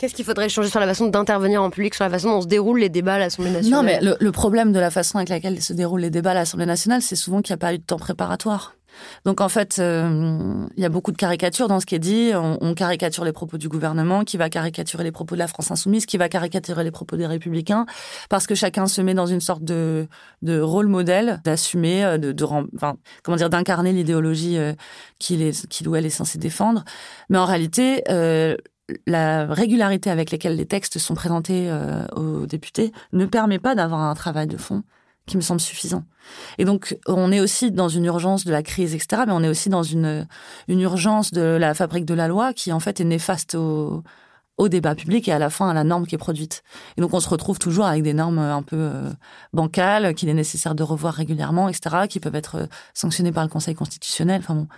[0.00, 2.46] Qu'est-ce qu'il faudrait changer sur la façon d'intervenir en public, sur la façon dont se
[2.46, 5.28] déroulent les débats à l'Assemblée nationale Non, mais le, le problème de la façon avec
[5.28, 7.78] laquelle se déroulent les débats à l'Assemblée nationale, c'est souvent qu'il n'y a pas eu
[7.78, 8.76] de temps préparatoire.
[9.26, 12.32] Donc en fait, euh, il y a beaucoup de caricatures dans ce qui est dit.
[12.34, 15.70] On, on caricature les propos du gouvernement, qui va caricaturer les propos de la France
[15.70, 17.84] insoumise, qui va caricaturer les propos des Républicains,
[18.30, 20.08] parce que chacun se met dans une sorte de,
[20.40, 24.72] de rôle modèle, d'assumer, euh, de, de rem- enfin, comment dire, d'incarner l'idéologie euh,
[25.18, 26.84] qu'il est, qu'il ou elle est censé défendre.
[27.28, 28.56] Mais en réalité, euh,
[29.06, 34.00] la régularité avec laquelle les textes sont présentés euh, aux députés ne permet pas d'avoir
[34.00, 34.82] un travail de fond
[35.26, 36.04] qui me semble suffisant.
[36.58, 39.48] Et donc, on est aussi dans une urgence de la crise, etc., mais on est
[39.48, 40.26] aussi dans une,
[40.66, 44.02] une urgence de la fabrique de la loi qui, en fait, est néfaste au,
[44.60, 46.62] au débat public et à la fin à la norme qui est produite.
[46.96, 49.10] Et donc, on se retrouve toujours avec des normes un peu euh,
[49.52, 53.50] bancales qu'il est nécessaire de revoir régulièrement, etc., qui peuvent être euh, sanctionnées par le
[53.50, 54.40] Conseil constitutionnel.
[54.42, 54.68] Enfin bon.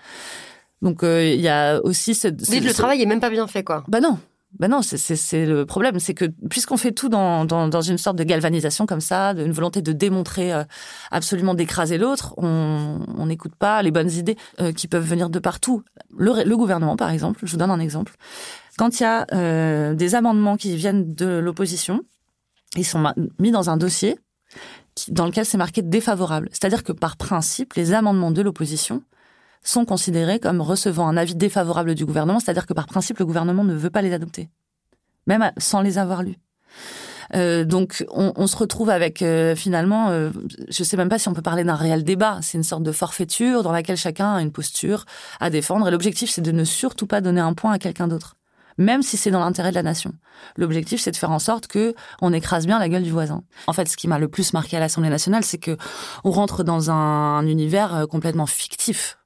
[0.83, 2.29] Donc, euh, il y a aussi ce...
[2.29, 3.85] Vous dites, le travail est même pas bien fait, quoi.
[3.89, 4.19] bah non.
[4.59, 8.17] Bah non, c'est- le problème, c'est que puisqu'on fait tout dans, dans, dans une sorte
[8.19, 10.63] de galvanisation comme ça, d'une volonté de démontrer euh,
[11.11, 15.39] absolument d'écraser l'autre, on on n'écoute pas les bonnes idées euh, qui peuvent venir de
[15.39, 15.83] partout.
[16.19, 18.13] Le, le gouvernement, par exemple, je vous donne un exemple.
[18.77, 22.03] Quand il y a euh, des amendements qui viennent de l'opposition,
[22.77, 23.03] ils sont
[23.39, 24.19] mis dans un dossier
[25.09, 26.51] dans lequel c'est marqué défavorable.
[26.53, 29.03] C'est-à-dire que par principe, les amendements de l'opposition
[29.63, 33.65] sont considérés comme recevant un avis défavorable du gouvernement, c'est-à-dire que par principe, le gouvernement
[33.65, 34.49] ne veut pas les adopter,
[35.27, 36.39] même sans les avoir lus.
[37.35, 40.31] Euh, donc, on, on se retrouve avec euh, finalement, euh,
[40.69, 42.39] je sais même pas si on peut parler d'un réel débat.
[42.43, 45.05] C'est une sorte de forfaiture dans laquelle chacun a une posture
[45.41, 45.89] à défendre.
[45.89, 48.37] Et l'objectif, c'est de ne surtout pas donner un point à quelqu'un d'autre,
[48.77, 50.13] même si c'est dans l'intérêt de la nation.
[50.57, 53.45] L'objectif, c'est de faire en sorte que on écrase bien la gueule du voisin.
[53.67, 55.77] En fait, ce qui m'a le plus marqué à l'Assemblée nationale, c'est que
[56.25, 59.19] on rentre dans un, un univers euh, complètement fictif.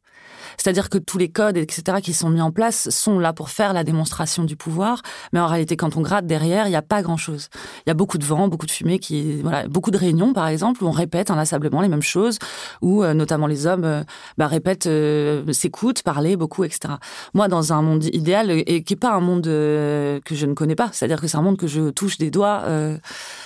[0.58, 3.72] C'est-à-dire que tous les codes, etc., qui sont mis en place sont là pour faire
[3.72, 5.02] la démonstration du pouvoir.
[5.32, 7.48] Mais en réalité, quand on gratte derrière, il n'y a pas grand-chose.
[7.86, 10.48] Il y a beaucoup de vent, beaucoup de fumée, qui, voilà, beaucoup de réunions, par
[10.48, 12.38] exemple, où on répète inlassablement les mêmes choses,
[12.82, 14.02] où euh, notamment les hommes euh,
[14.38, 16.94] bah, répètent, euh, s'écoutent, parlent beaucoup, etc.
[17.34, 20.46] Moi, dans un monde idéal, euh, et qui n'est pas un monde euh, que je
[20.46, 22.64] ne connais pas, c'est-à-dire que c'est un monde que je touche des doigts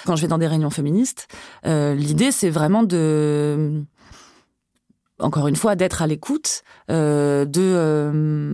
[0.06, 1.26] quand je vais dans des réunions féministes,
[1.64, 3.82] l'idée, c'est vraiment de
[5.20, 7.60] encore une fois, d'être à l'écoute, euh, de...
[7.60, 8.52] euh,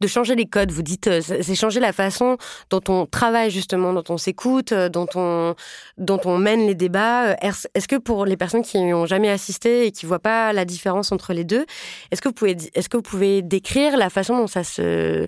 [0.00, 0.70] de changer les codes.
[0.70, 2.36] Vous dites, euh, c'est changer la façon
[2.70, 5.56] dont on travaille justement, dont on s'écoute, dont on,
[5.96, 7.34] dont on mène les débats.
[7.42, 10.64] Est-ce que pour les personnes qui n'y ont jamais assisté et qui voient pas la
[10.64, 11.66] différence entre les deux,
[12.12, 15.26] est-ce que vous pouvez, est-ce que vous pouvez décrire la façon dont ça se,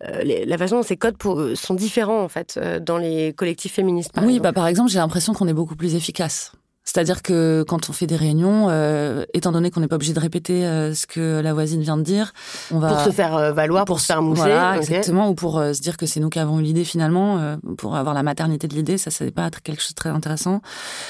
[0.00, 4.22] la façon dont ces codes pour- sont différents en fait dans les collectifs féministes par
[4.22, 4.44] oui, exemple?
[4.44, 6.52] bah, par exemple, j'ai l'impression qu'on est beaucoup plus efficace.
[6.84, 10.20] C'est-à-dire que quand on fait des réunions, euh, étant donné qu'on n'est pas obligé de
[10.20, 12.32] répéter euh, ce que la voisine vient de dire,
[12.72, 15.54] on va pour se faire euh, valoir, pour, se faire mousser, voilà, exactement, ou pour
[15.54, 18.74] se dire que c'est nous qui avons eu l'idée finalement, pour avoir la maternité de
[18.74, 20.60] l'idée, ça c'est pas quelque chose de très intéressant.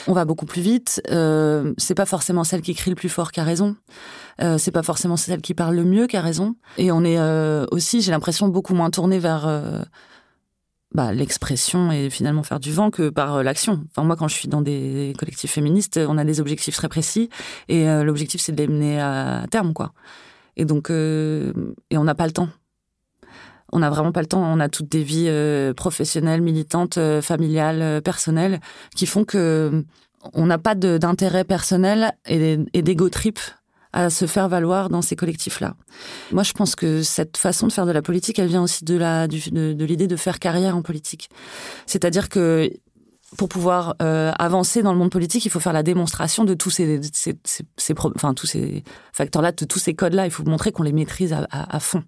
[0.06, 1.00] On va beaucoup plus vite.
[1.78, 3.76] c'est pas forcément celle qui crie le plus fort qui a raison.
[4.58, 6.54] c'est pas forcément celle qui parle le mieux qui a raison.
[6.76, 7.18] Et on est
[7.70, 9.48] aussi, j'ai l'impression, beaucoup moins tourné vers
[10.94, 13.85] bah, l'expression et finalement faire du vent que par euh, l'action.
[13.90, 17.31] Enfin, moi, quand je suis dans des collectifs féministes, on a des objectifs très précis
[17.68, 19.92] et euh, l'objectif, c'est de les mener à terme, quoi.
[20.57, 21.52] Et donc, euh,
[21.90, 22.48] et on n'a pas le temps.
[23.72, 24.42] On n'a vraiment pas le temps.
[24.42, 25.31] On a toutes des vies
[25.74, 28.61] professionnelles, militantes, familiales, personnelles,
[28.94, 29.87] qui font que
[30.35, 33.40] on n'a pas d'intérêt personnel et, et trip
[33.92, 35.74] à se faire valoir dans ces collectifs-là.
[36.33, 38.96] Moi, je pense que cette façon de faire de la politique, elle vient aussi de
[38.96, 41.28] la de, l'idée de faire carrière en politique.
[41.87, 42.70] C'est-à-dire que
[43.37, 46.68] pour pouvoir euh, avancer dans le monde politique, il faut faire la démonstration de tous
[46.68, 50.26] ces, ces, ces, enfin, tous ces facteurs-là, de tous ces codes-là.
[50.26, 52.05] Il faut montrer qu'on les maîtrise à fond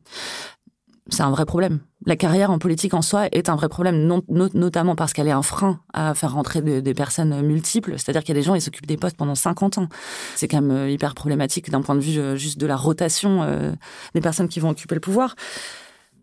[1.11, 1.81] c'est un vrai problème.
[2.07, 5.43] La carrière en politique en soi est un vrai problème, notamment parce qu'elle est un
[5.43, 7.95] frein à faire rentrer des personnes multiples.
[7.99, 9.88] C'est-à-dire qu'il y a des gens, ils s'occupent des postes pendant 50 ans.
[10.35, 13.43] C'est quand même euh, hyper problématique d'un point de vue euh, juste de la rotation
[13.43, 13.73] euh,
[14.14, 15.35] des personnes qui vont occuper le pouvoir.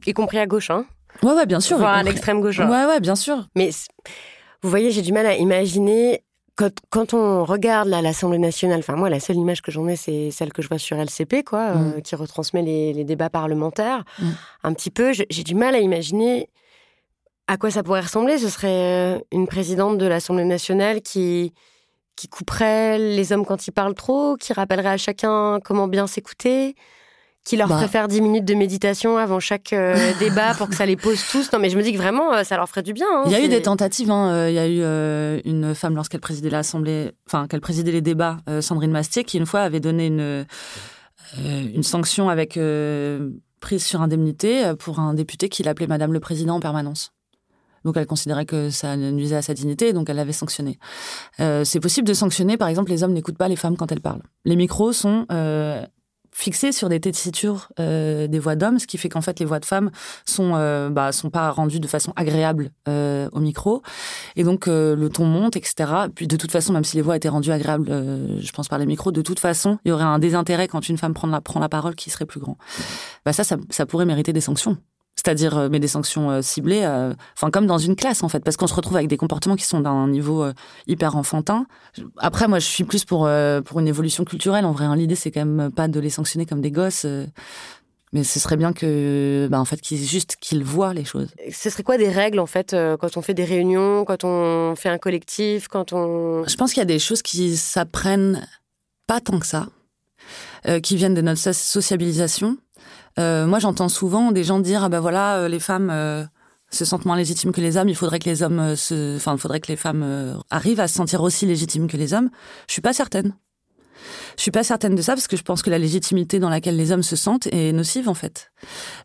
[0.06, 0.86] Y compris à gauche, hein
[1.22, 1.78] Ouais, ouais, bien sûr.
[1.78, 2.60] Voire à l'extrême gauche.
[2.60, 2.70] Hein.
[2.70, 3.48] Ouais, ouais, bien sûr.
[3.56, 3.70] Mais
[4.64, 6.24] vous voyez, j'ai du mal à imaginer
[6.56, 10.54] quand, on regarde l'Assemblée nationale, enfin moi la seule image que j'en ai c'est celle
[10.54, 12.02] que je vois sur LCP quoi, euh, mm.
[12.02, 14.04] qui retransmet les, débats parlementaires.
[14.20, 14.30] Mm.
[14.64, 16.50] Un petit peu, j'ai du mal à imaginer
[17.48, 18.38] à quoi ça pourrait ressembler.
[18.38, 21.54] Ce serait euh, une présidente de l'Assemblée nationale qui
[22.16, 26.76] qui couperait les hommes quand ils parlent trop, qui rappellerait à chacun comment bien s'écouter,
[27.44, 27.88] qui leur bah.
[27.88, 31.52] ferait 10 minutes de méditation avant chaque euh, débat pour que ça les pose tous.
[31.52, 33.08] Non, mais je me dis que vraiment, euh, ça leur ferait du bien.
[33.12, 34.12] Hein, il y a eu des tentatives.
[34.12, 34.32] Hein.
[34.32, 38.38] Euh, il y a eu une femme, lorsqu'elle présidait l'Assemblée, enfin, qu'elle présidait les débats,
[38.62, 40.46] Sandrine Mastier, qui une fois avait donné une,
[41.38, 42.60] une sanction avec
[43.60, 47.12] prise sur indemnité pour un député qui l'appelait Madame le Président en permanence.
[47.84, 50.78] Donc elle considérait que ça nuisait à sa dignité, donc elle l'avait sanctionné.
[51.38, 54.24] c'est possible de sanctionner, par exemple, les hommes n'écoutent pas les femmes quand elles parlent.
[54.46, 55.26] Les micros sont
[56.34, 59.60] fixé sur des tessitures euh, des voix d'hommes, ce qui fait qu'en fait les voix
[59.60, 59.92] de femmes
[60.26, 63.82] sont euh, bah, sont pas rendues de façon agréable euh, au micro,
[64.36, 65.92] et donc euh, le ton monte, etc.
[66.16, 68.80] Puis de toute façon, même si les voix étaient rendues agréables, euh, je pense par
[68.80, 71.42] les micros, de toute façon, il y aurait un désintérêt quand une femme prend la,
[71.42, 72.58] prend la parole qui serait plus grand.
[73.26, 74.78] Bah ça, ça, ça pourrait mériter des sanctions
[75.24, 78.40] c'est-à-dire euh, mais des sanctions euh, ciblées, euh, enfin comme dans une classe en fait,
[78.40, 80.46] parce qu'on se retrouve avec des comportements qui sont d'un niveau
[80.88, 81.66] hyper enfantin.
[82.18, 83.30] Après, moi, je suis plus pour
[83.66, 84.66] pour une évolution culturelle.
[84.66, 84.96] En vrai, hein.
[84.96, 87.06] l'idée c'est quand même pas de les sanctionner comme des gosses.
[88.14, 91.30] Mais ce serait bien que, bah, en fait, qu'ils juste qu'ils voient les choses.
[91.50, 94.90] Ce serait quoi des règles en fait quand on fait des réunions, quand on fait
[94.90, 96.44] un collectif, quand on.
[96.48, 98.48] Je pense qu'il y a des choses qui s'apprennent
[99.08, 99.68] pas tant que ça,
[100.82, 102.58] qui viennent de notre sociabilisation.
[103.20, 106.24] Euh, moi, j'entends souvent des gens dire ah ben voilà, euh, les femmes euh,
[106.70, 107.90] se sentent moins légitimes que les hommes.
[107.90, 110.96] Il faudrait que les hommes se, enfin, il faudrait que les femmes arrivent à se
[110.96, 112.30] sentir aussi légitimes que les hommes.
[112.68, 113.36] Je suis pas certaine.
[114.38, 116.76] Je suis pas certaine de ça parce que je pense que la légitimité dans laquelle
[116.76, 118.52] les hommes se sentent est nocive en fait.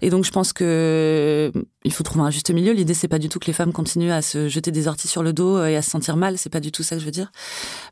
[0.02, 1.52] Et donc je pense que
[1.84, 2.72] il faut trouver un juste milieu.
[2.72, 5.22] L'idée c'est pas du tout que les femmes continuent à se jeter des orties sur
[5.22, 6.38] le dos et à se sentir mal.
[6.38, 7.30] C'est pas du tout ça que je veux dire.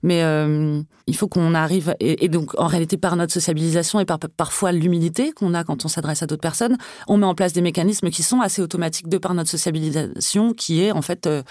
[0.03, 4.19] Mais euh, il faut qu'on arrive et, donc en réalité par notre sociabilisation et par
[4.19, 6.77] parfois l'humilité qu'on a quand on s'adresse à d'autres personnes,
[7.09, 10.83] on met en place des mécanismes qui sont assez automatiques de par notre sociabilisation, qui
[10.83, 11.43] est en fait euh,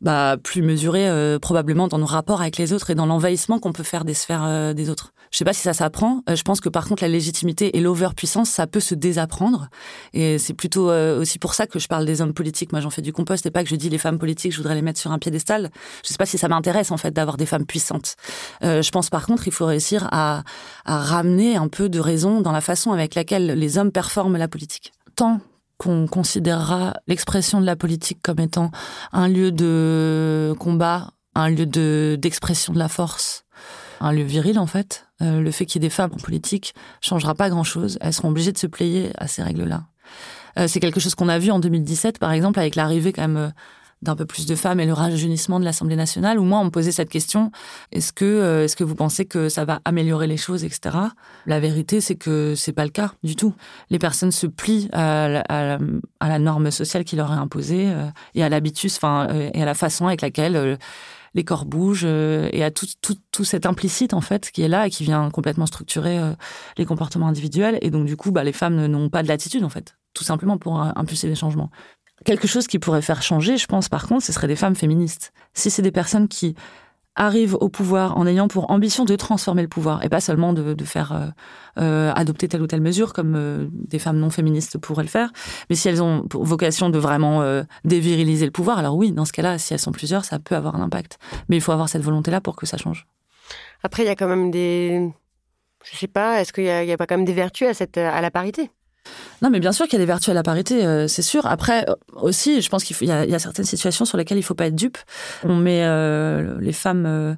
[0.00, 3.72] bah, plus mesuré euh, probablement dans nos rapports avec les autres et dans l'envahissement qu'on
[3.72, 5.12] peut faire des sphères euh, des autres.
[5.30, 6.22] Je sais pas si ça s'apprend.
[6.28, 9.68] Euh, je pense que par contre la légitimité et l'overpuissance, ça peut se désapprendre.
[10.12, 12.72] Et c'est plutôt aussi pour ça que je parle des hommes politiques.
[12.72, 14.74] Moi, j'en fais du compost et pas que je dis les femmes politiques, je voudrais
[14.74, 15.70] les mettre sur un piédestal.
[16.04, 18.16] Je sais pas si ça m'intéresse en fait d'avoir des femmes puissantes.
[18.62, 20.42] je pense par contre, il faut réussir à,
[20.84, 24.48] à ramener un peu de raison dans la façon avec laquelle les hommes performent la
[24.48, 24.92] politique.
[25.16, 25.40] Tant
[25.78, 28.70] qu'on considérera l'expression de la politique comme étant
[29.12, 33.44] un lieu de combat, un lieu de d'expression de la force,
[34.00, 35.06] un lieu viril en fait.
[35.22, 37.98] Euh, le fait qu'il y ait des femmes en politique changera pas grand-chose.
[38.00, 39.84] Elles seront obligées de se plier à ces règles-là.
[40.58, 43.36] Euh, c'est quelque chose qu'on a vu en 2017 par exemple avec l'arrivée quand même
[43.36, 43.50] euh,
[44.06, 46.70] d'un peu plus de femmes et le rajeunissement de l'Assemblée nationale, où moi, on me
[46.70, 47.50] posait cette question
[47.92, 50.96] est-ce que, euh, est-ce que vous pensez que ça va améliorer les choses, etc.
[51.46, 53.54] La vérité, c'est que c'est pas le cas du tout.
[53.90, 58.48] Les personnes se plient à, la, norme sociale qui leur est imposée euh, et à
[58.48, 60.78] l'habitus, enfin, euh, et à la façon avec laquelle
[61.34, 64.86] les corps bougent et à tout, tout, tout, cet implicite en fait qui est là
[64.86, 66.18] et qui vient complètement structurer
[66.78, 69.68] les comportements individuels et donc du coup bah, les femmes n'ont pas de l'attitude en
[69.68, 71.70] fait tout simplement pour impulser les changements.
[72.24, 75.32] Quelque chose qui pourrait faire changer, je pense, par contre, ce serait des femmes féministes.
[75.52, 76.54] Si c'est des personnes qui
[77.16, 80.84] arrivent au pouvoir en ayant pour ambition de transformer le pouvoir et pas seulement de,
[80.84, 81.26] faire euh,
[81.78, 85.32] euh, adopter telle ou telle mesure comme euh, des femmes non féministes pourraient le faire,
[85.70, 87.42] mais si elles ont pour vocation de vraiment
[87.84, 90.76] déviriliser le pouvoir, alors oui, dans ce cas-là, si elles sont plusieurs, ça peut avoir
[90.76, 91.18] un impact.
[91.48, 93.06] Mais il faut avoir cette volonté-là pour que ça change.
[93.82, 95.10] Après, il y a quand même des,
[95.84, 98.20] je sais pas, est-ce qu'il n'y a, pas quand même des vertus à cette à
[98.20, 98.70] la parité?
[99.42, 101.46] Non, mais bien sûr qu'il y a des vertus à la parité, euh, c'est sûr.
[101.46, 104.54] Après, euh, aussi, je pense qu'il y, a certaines situations sur lesquelles il ne faut
[104.54, 104.98] pas être dupe.
[105.44, 107.36] On met euh, les femmes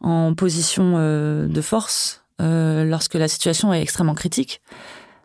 [0.00, 4.60] en position de force lorsque la situation est extrêmement critique.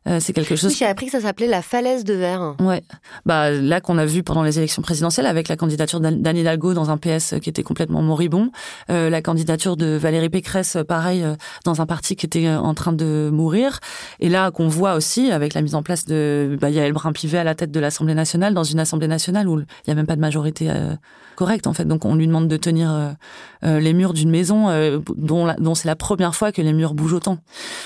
[0.07, 0.69] Euh, c'est quelque chose.
[0.69, 2.55] Oui, j'ai appris que ça s'appelait la falaise de verre.
[2.59, 2.83] Ouais.
[3.25, 6.91] Bah là qu'on a vu pendant les élections présidentielles avec la candidature d'Anne Hidalgo dans
[6.91, 8.51] un PS qui était complètement moribond,
[8.91, 12.93] euh, la candidature de Valérie Pécresse, pareil, euh, dans un parti qui était en train
[12.93, 13.79] de mourir,
[14.19, 17.43] et là qu'on voit aussi avec la mise en place de bah, Yael Brun-Pivet à
[17.43, 20.15] la tête de l'Assemblée nationale dans une Assemblée nationale où il y a même pas
[20.15, 20.71] de majorité
[21.35, 21.85] correcte en fait.
[21.85, 23.15] Donc on lui demande de tenir
[23.63, 24.67] les murs d'une maison
[25.15, 27.37] dont, dont c'est la première fois que les murs bougent autant.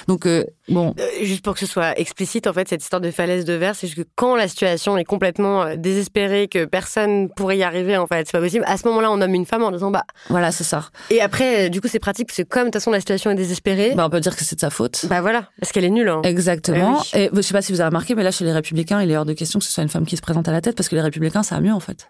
[0.07, 0.27] Donc
[0.67, 0.93] bon.
[1.21, 3.87] juste pour que ce soit explicite en fait cette histoire de falaise de verre, c'est
[3.87, 8.25] que quand la situation est complètement euh, désespérée, que personne pourrait y arriver en fait,
[8.25, 8.63] c'est pas possible.
[8.67, 10.89] À ce moment-là, on nomme une femme en disant bah voilà, c'est ça.
[11.09, 13.31] Et après, euh, du coup, c'est pratique parce que comme de toute façon la situation
[13.31, 15.05] est désespérée, bah on peut dire que c'est de sa faute.
[15.09, 16.09] Bah voilà, parce qu'elle est nulle.
[16.09, 16.21] Hein.
[16.23, 17.01] Exactement.
[17.13, 19.11] Eh Et je sais pas si vous avez remarqué, mais là chez les Républicains, il
[19.11, 20.75] est hors de question que ce soit une femme qui se présente à la tête
[20.75, 22.09] parce que les Républicains, ça va mieux en fait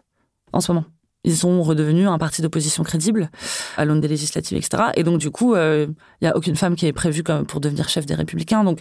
[0.51, 0.85] en ce moment
[1.25, 3.29] ils sont redevenus un parti d'opposition crédible
[3.75, 4.83] à l'aune des législatives, etc.
[4.95, 5.87] Et donc, du coup, il euh,
[6.21, 8.63] n'y a aucune femme qui est prévue pour devenir chef des Républicains.
[8.63, 8.79] Donc,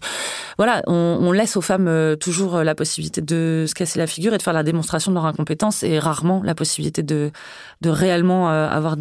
[0.57, 4.35] voilà, on, laisse aux femmes euh, toujours euh, la possibilité de se casser la figure
[4.35, 7.33] et de faire la démonstration de leur incompétence et rarement la possibilité de,
[7.85, 8.97] réellement avoir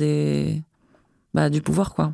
[1.33, 2.13] bah, du pouvoir, quoi.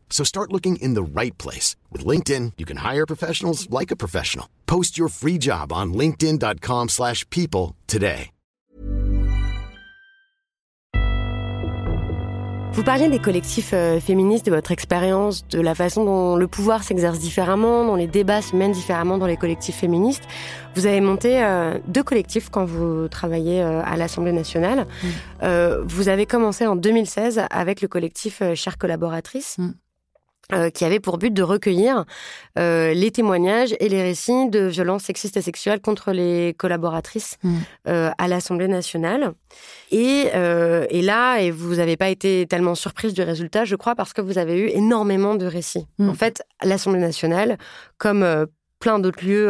[0.11, 1.75] So start looking in the right place.
[1.89, 4.45] With LinkedIn, you can hire professionals like a professional.
[4.67, 8.31] Post your free job on linkedin.com slash people today.
[12.73, 16.83] Vous parliez des collectifs euh, féministes, de votre expérience, de la façon dont le pouvoir
[16.83, 20.23] s'exerce différemment, dont les débats se mènent différemment dans les collectifs féministes.
[20.75, 24.87] Vous avez monté euh, deux collectifs quand vous travaillez euh, à l'Assemblée nationale.
[25.03, 25.47] Mm.
[25.83, 29.57] vous avez commencé en 2016 avec le collectif Chères collaboratrices.
[29.57, 29.71] Mm.
[30.53, 32.03] Euh, qui avait pour but de recueillir
[32.59, 37.57] euh, les témoignages et les récits de violences sexistes et sexuelles contre les collaboratrices mm.
[37.87, 39.31] euh, à l'Assemblée nationale.
[39.91, 40.27] Et,
[40.89, 44.21] et là, et vous n'avez pas été tellement surprise du résultat, je crois, parce que
[44.21, 45.87] vous avez eu énormément de récits.
[45.99, 46.09] Mm.
[46.09, 47.57] En fait, l'Assemblée nationale,
[47.97, 48.47] comme
[48.79, 49.47] plein d'autres lieux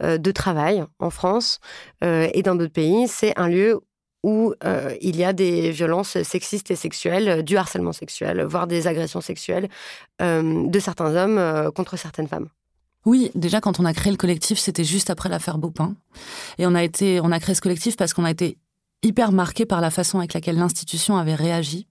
[0.00, 1.60] de travail en France
[2.02, 3.80] et dans d'autres pays, c'est un lieu
[4.28, 8.86] où euh, il y a des violences sexistes et sexuelles, du harcèlement sexuel, voire des
[8.86, 9.68] agressions sexuelles
[10.20, 12.48] euh, de certains hommes euh, contre certaines femmes.
[13.06, 15.94] Oui, déjà quand on a créé le collectif, c'était juste après l'affaire Beaupin,
[16.58, 18.58] et on a été, on a créé ce collectif parce qu'on a été
[19.02, 21.86] hyper marqué par la façon avec laquelle l'institution avait réagi.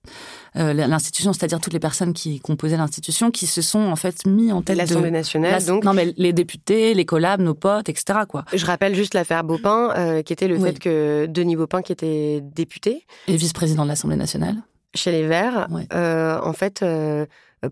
[0.55, 4.51] Euh, l'institution, c'est-à-dire toutes les personnes qui composaient l'institution, qui se sont en fait mis
[4.51, 5.63] en tête l'Assemblée nationale.
[5.65, 8.19] donc non, mais les députés, les collabs, nos potes, etc.
[8.27, 8.43] Quoi.
[8.53, 12.41] Je rappelle juste l'affaire Baupin, euh, qui était le fait que Denis Baupin, qui était
[12.41, 14.57] député et vice-président de l'Assemblée nationale,
[14.93, 16.83] chez les Verts, euh, en fait,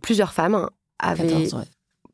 [0.01, 0.69] plusieurs femmes
[0.99, 1.47] avaient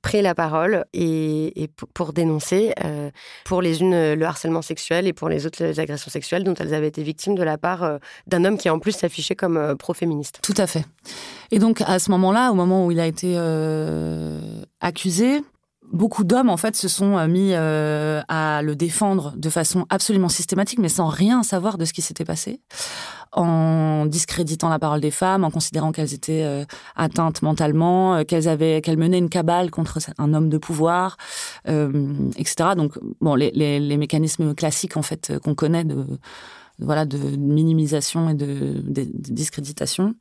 [0.02, 3.10] pris la parole et, pour dénoncer euh,
[3.46, 6.74] pour les unes le harcèlement sexuel et pour les autres les agressions sexuelles dont elles
[6.74, 9.76] avaient été victimes de la part euh, d'un homme qui en plus s'affichait comme euh,
[9.76, 10.40] pro-féministe.
[10.42, 10.86] Tout à fait.
[11.52, 13.38] Et donc à ce moment-là, au moment où il a été
[14.80, 15.41] accusé,
[15.92, 20.89] beaucoup d'hommes en fait se sont mis à le défendre de façon absolument systématique, mais
[20.89, 22.62] sans rien savoir de ce qui s'était passé
[23.34, 26.66] en discréditant la parole des femmes, en considérant qu'elles étaient euh,
[26.96, 31.18] atteintes mentalement, euh, qu'elles avaient, qu'elles menaient une cabale contre un homme de pouvoir,
[31.68, 32.72] euh, etc.
[32.76, 36.06] Donc, bon, les, mécanismes classiques en fait qu'on connaît de
[36.80, 40.16] voilà de minimisation et de, discréditation.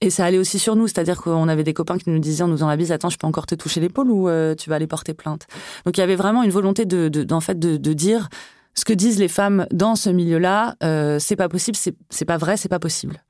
[0.00, 2.48] Et ça allait aussi sur nous, c'est-à-dire qu'on avait des copains qui nous disaient en
[2.48, 4.76] nous faisant la bise, attends, je peux encore te toucher l'épaule ou euh, tu vas
[4.76, 5.46] aller porter plainte?
[5.84, 8.28] Donc il y avait vraiment une volonté de, de en fait, de, de, dire
[8.74, 12.56] ce que disent les femmes dans ce milieu-là, euh, c'est pas possible, c'est pas vrai,
[12.56, 13.24] c'est pas possible.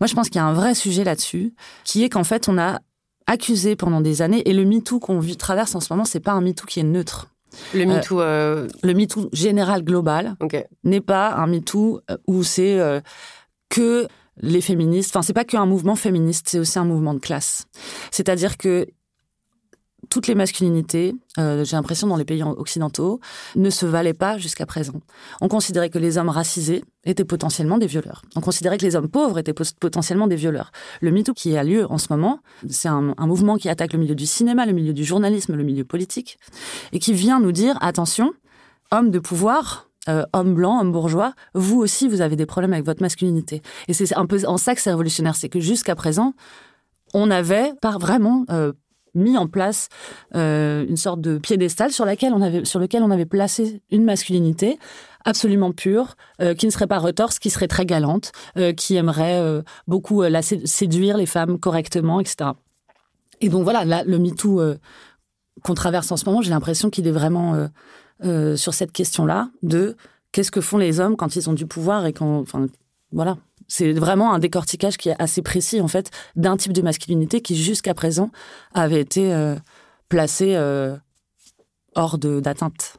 [0.00, 2.56] Moi, je pense qu'il y a un vrai sujet là-dessus, qui est qu'en fait, on
[2.56, 2.78] a
[3.26, 6.40] accusé pendant des années, et le MeToo qu'on traverse en ce moment, c'est pas un
[6.40, 7.28] MeToo qui est neutre.
[7.74, 8.68] Le euh, MeToo, euh...
[8.84, 10.36] le MeToo général global
[10.84, 12.78] n'est pas un MeToo euh, où c'est
[13.68, 14.06] que
[14.40, 15.14] les féministes.
[15.14, 17.66] Enfin, c'est pas qu'un mouvement féministe, c'est aussi un mouvement de classe.
[18.10, 18.86] C'est-à-dire que
[20.08, 23.20] toutes les masculinités, euh, j'ai l'impression dans les pays occidentaux,
[23.54, 25.00] ne se valaient pas jusqu'à présent.
[25.40, 28.22] On considérait que les hommes racisés étaient potentiellement des violeurs.
[28.34, 30.70] On considérait que les hommes pauvres étaient potentiellement des violeurs.
[31.00, 34.14] Le MeToo qui a lieu en ce moment, c'est un, mouvement qui attaque le milieu
[34.14, 36.38] du cinéma, le milieu du journalisme, le milieu politique,
[36.92, 38.32] et qui vient nous dire attention,
[38.92, 42.84] hommes de pouvoir, euh, homme blanc, homme bourgeois, vous aussi, vous avez des problèmes avec
[42.84, 43.62] votre masculinité.
[43.88, 46.34] Et c'est un peu en ça que c'est révolutionnaire, c'est que jusqu'à présent,
[47.14, 48.72] on avait par vraiment euh,
[49.14, 49.88] mis en place
[50.34, 54.78] euh, une sorte de piédestal sur, lequel on avait placé une masculinité
[55.24, 56.14] absolument pure,
[56.56, 58.30] qui ne serait pas retorse, qui serait très galante,
[58.76, 59.42] qui aimerait
[59.88, 62.50] beaucoup la séduire les femmes correctement, etc.
[63.40, 64.62] Et donc voilà, là, le MeToo
[65.64, 67.68] qu'on traverse en ce moment, j'ai l'impression qu'il est vraiment
[68.24, 69.94] euh, sur cette question-là de
[70.32, 72.66] qu'est-ce que font les hommes quand ils ont du pouvoir et quand, enfin,
[73.12, 73.36] voilà.
[73.68, 77.56] C'est vraiment un décortiquage qui est assez précis en fait d'un type de masculinité qui
[77.56, 78.30] jusqu'à présent
[78.72, 79.56] avait été euh,
[80.08, 80.96] placé euh,
[81.94, 82.96] hors d'atteinte.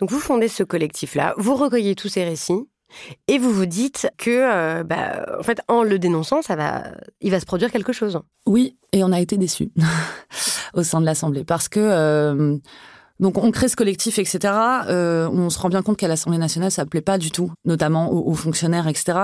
[0.00, 2.68] Donc vous fondez ce collectif-là, vous recueillez tous ces récits.
[3.26, 6.84] Et vous vous dites que, bah, en fait, en le dénonçant, ça va,
[7.20, 8.20] il va se produire quelque chose.
[8.46, 9.70] Oui, et on a été déçus
[10.74, 12.60] au sein de l'Assemblée parce que
[13.20, 14.38] donc on crée ce collectif, etc.
[14.88, 17.52] Euh, on se rend bien compte qu'à l'Assemblée nationale, ça ne plaît pas du tout,
[17.64, 19.18] notamment aux, fonctionnaires, etc.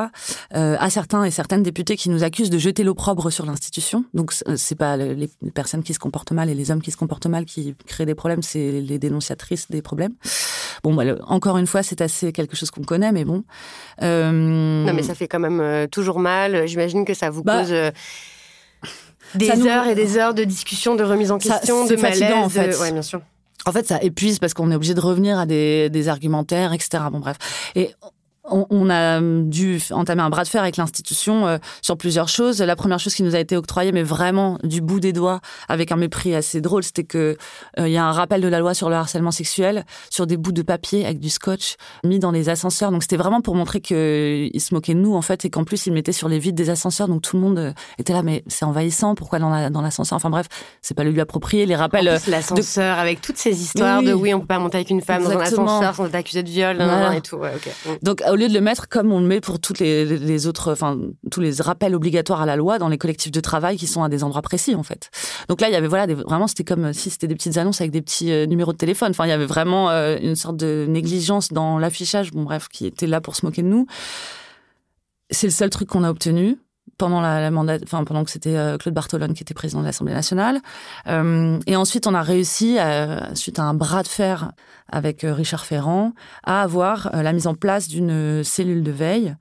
[0.55, 4.05] Euh, à certains et certaines députés qui nous accusent de jeter l'opprobre sur l'institution.
[4.15, 7.27] Donc c'est pas les, personnes qui se comportent mal et les hommes qui se comportent
[7.27, 10.15] mal qui créent des problèmes, c'est les dénonciatrices des problèmes.
[10.83, 13.45] Bon, bah, encore une fois, c'est assez quelque chose qu'on connaît, mais bon.
[14.03, 14.33] Euh...
[14.33, 16.67] Non, mais ça fait quand même euh, toujours mal.
[16.67, 17.73] J'imagine que ça vous bah, cause.
[17.73, 17.91] Euh,
[19.35, 22.23] des heures et des heures de discussion, de remise en question, de malaise.
[22.35, 22.77] En fait.
[22.79, 23.21] Ouais, bien sûr
[23.67, 27.05] en fait, ça épuise parce qu'on est obligé de revenir à des, argumentaires, etc.
[27.11, 27.37] Bon, bref.
[28.45, 32.61] On, a dû entamer un bras de fer avec l'institution euh, sur plusieurs choses.
[32.61, 35.93] La première chose qui nous a été octroyée, mais vraiment du bout des doigts, avec
[35.93, 37.37] un mépris assez drôle, c'était que
[37.79, 40.37] euh, il y a un rappel de la loi sur le harcèlement sexuel sur des
[40.37, 42.91] bouts de papier avec du scotch mis dans les ascenseurs.
[42.91, 45.87] Donc c'était vraiment pour montrer qu'ils se moquaient de nous en fait et qu'en plus
[45.87, 47.07] ils mettaient sur les vides des ascenseurs.
[47.07, 49.15] Donc tout le monde euh, était là, mais c'est envahissant.
[49.15, 50.17] Pourquoi dans, dans l'ascenseur?
[50.17, 50.47] Enfin bref,
[50.81, 51.65] c'est pas le lieu approprié.
[51.65, 52.09] Les rappels.
[52.09, 55.23] En l'ascenseur avec toutes ces histoires de oui, on peut pas monter avec une femme
[55.23, 56.77] dans un ascenseur sans être accusé de viol,
[57.17, 57.37] et tout.
[57.37, 57.53] Ouais,
[58.03, 60.99] Donc au lieu de le mettre comme on le met pour toutes les, autres, enfin
[61.31, 64.09] tous les rappels obligatoires à la loi dans les collectifs de travail qui sont à
[64.09, 65.11] des endroits précis en fait.
[65.49, 67.91] Donc là, il y avait voilà, vraiment c'était comme si c'était des petites annonces avec
[67.91, 69.11] des petits euh, numéros de téléphone.
[69.11, 72.33] Enfin, il y avait vraiment euh, une sorte de négligence dans l'affichage.
[72.33, 73.87] Bon bref, qui était là pour se moquer de nous.
[75.31, 76.59] C'est le seul truc qu'on a obtenu
[76.99, 80.15] pendant la, mandat, enfin pendant que c'était euh, Claude Bartolone qui était président de l'Assemblée
[80.15, 80.61] nationale.
[81.09, 82.79] Euh, et ensuite, on a réussi,
[83.35, 84.53] suite à un bras de fer
[84.89, 86.13] avec euh, Richard Ferrand,
[86.45, 89.35] à avoir la mise en place d'une cellule de veille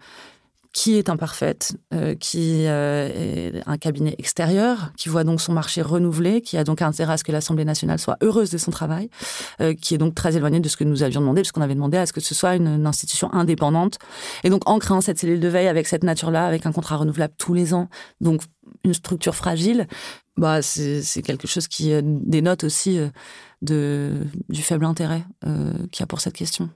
[0.73, 5.81] qui est imparfaite, euh, qui euh, est un cabinet extérieur, qui voit donc son marché
[5.81, 9.09] renouvelé, qui a donc intérêt à ce que l'Assemblée nationale soit heureuse de son travail,
[9.59, 11.97] euh, qui est donc très éloigné de ce que nous avions demandé, puisqu'on avait demandé
[11.97, 13.97] à ce que ce soit une, institution indépendante.
[14.43, 17.33] Et donc en créant cette cellule de veille avec cette nature-là, avec un contrat renouvelable
[17.37, 17.89] tous les ans,
[18.21, 18.41] donc
[18.83, 19.87] une structure fragile,
[20.37, 22.97] bah c'est quelque chose qui dénote aussi
[23.61, 24.13] de,
[24.49, 26.69] du faible intérêt qu'il y a pour cette question.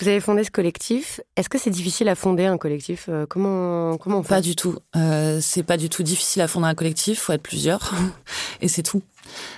[0.00, 1.20] Vous avez fondé ce collectif.
[1.36, 4.28] Est-ce que c'est difficile à fonder un collectif euh, Comment on fait?
[4.28, 4.76] Pas du tout.
[4.96, 7.20] Euh, c'est pas du tout difficile à fonder un collectif.
[7.20, 7.92] Faut être plusieurs
[8.60, 9.02] et c'est tout.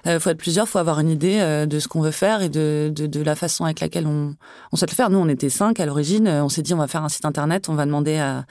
[0.07, 0.67] Euh, faut être plusieurs.
[0.67, 3.37] Faut avoir une idée euh, de ce qu'on veut faire et de, de, de, la
[3.37, 4.35] façon avec laquelle on,
[4.73, 5.11] on souhaite le faire.
[5.11, 6.27] Nous, on était cinq à l'origine.
[6.29, 7.69] On s'est dit on va faire un site internet.
[7.69, 8.47] On va demander à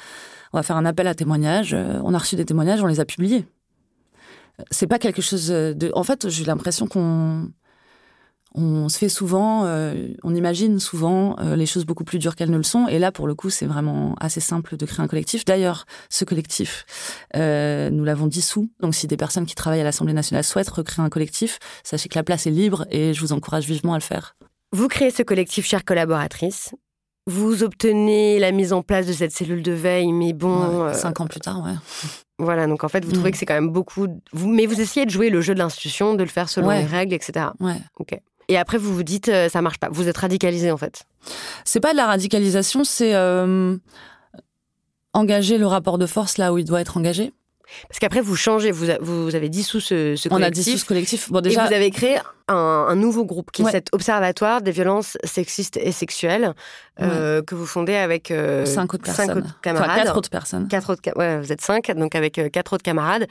[0.53, 1.75] on va faire un appel à témoignages.
[1.75, 2.81] On a reçu des témoignages.
[2.81, 3.45] On les a publiés.
[4.71, 5.91] C'est pas quelque chose de.
[5.93, 7.49] En fait, j'ai l'impression qu'on
[8.55, 12.49] on se fait souvent, euh, on imagine souvent euh, les choses beaucoup plus dures qu'elles
[12.49, 12.87] ne le sont.
[12.87, 15.45] Et là, pour le coup, c'est vraiment assez simple de créer un collectif.
[15.45, 16.85] D'ailleurs, ce collectif,
[17.35, 18.71] euh, nous l'avons dissous.
[18.79, 22.17] Donc, si des personnes qui travaillent à l'Assemblée nationale souhaitent recréer un collectif, sachez que
[22.17, 24.35] la place est libre et je vous encourage vivement à le faire.
[24.71, 26.73] Vous créez ce collectif, chère collaboratrice.
[27.27, 30.91] Vous obtenez la mise en place de cette cellule de veille, mais bon.
[30.93, 31.75] cinq ans plus tard, ouais.
[32.39, 33.31] Voilà, donc en fait, vous trouvez mm.
[33.33, 34.07] que c'est quand même beaucoup.
[34.33, 37.13] Mais vous essayez de jouer le jeu de l'institution, de le faire selon les règles,
[37.13, 37.47] etc.
[37.59, 37.75] Ouais.
[37.99, 38.17] Ok.
[38.49, 39.87] Et après, vous vous dites, euh, ça marche pas.
[39.89, 41.05] Vous êtes radicalisé, en fait.
[41.63, 43.77] C'est pas de la radicalisation, c'est euh,
[45.13, 47.31] engager le rapport de force là où il doit être engagé.
[47.87, 50.31] Parce qu'après, vous changez, vous, vous avez dissous ce, ce collectif.
[50.31, 51.31] On a dissous ce collectif.
[51.31, 51.65] Bon, déjà...
[51.65, 55.77] Et vous avez créé un, un nouveau groupe qui est cet observatoire des violences sexistes
[55.77, 56.55] et sexuelles
[56.99, 59.43] euh, que vous fondez avec euh, cinq autres cinq personnes.
[59.43, 59.89] Autres camarades.
[59.91, 60.67] Enfin, quatre autres personnes.
[60.67, 63.27] Quatre autres, ouais, vous êtes cinq, donc avec euh, quatre autres camarades.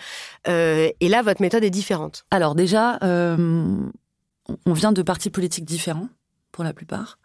[0.47, 2.25] Et là, votre méthode est différente.
[2.31, 3.01] Alors déjà,
[4.67, 6.09] on vient de partis politiques différents
[6.53, 7.19] pour la plupart.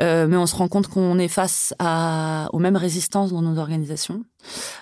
[0.00, 3.58] Euh, mais on se rend compte qu'on est face à, aux mêmes résistances dans nos
[3.58, 4.24] organisations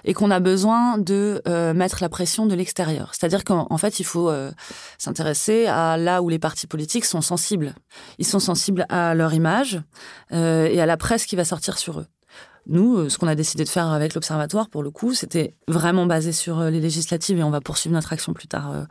[0.05, 3.15] et qu'on a besoin de euh, mettre la pression de l'extérieur.
[3.15, 4.51] C'est-à-dire qu'en fait, il faut euh,
[4.99, 7.75] s'intéresser à là où les partis politiques sont sensibles.
[8.19, 9.81] Ils sont sensibles à leur image
[10.33, 12.07] euh, et à la presse qui va sortir sur eux.
[12.69, 16.07] Nous, euh, ce qu'on a décidé de faire avec l'Observatoire, pour le coup, c'était vraiment
[16.07, 18.87] basé sur euh, les législatives et on va poursuivre notre action plus tard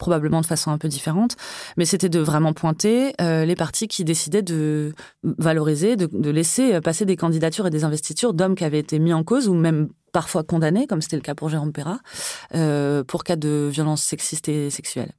[0.00, 1.36] probablement de façon un peu différente,
[1.76, 4.92] mais c'était de vraiment pointer euh, les partis qui décidaient de
[5.22, 9.12] valoriser, de, de, laisser passer des candidatures et des investitures d'hommes qui avaient été mis
[9.12, 12.00] en cause ou même parfois condamnés, comme c'était le cas pour Jérôme Perra,
[12.54, 15.12] euh, pour cas de violences sexistes et sexuelles.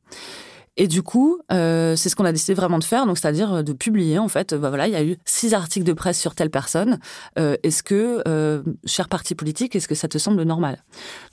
[0.78, 3.74] Et du coup, euh, c'est ce qu'on a décidé vraiment de faire, donc c'est-à-dire de
[3.74, 4.54] publier en fait.
[4.54, 7.00] Bah voilà, il y a eu six articles de presse sur telle personne.
[7.38, 10.84] Euh, est-ce que, euh, cher parti politique, est-ce que ça te semble normal?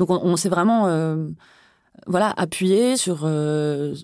[0.01, 0.86] Donc on, on s'est vraiment
[2.09, 3.94] voilà, appuyer sur, euh,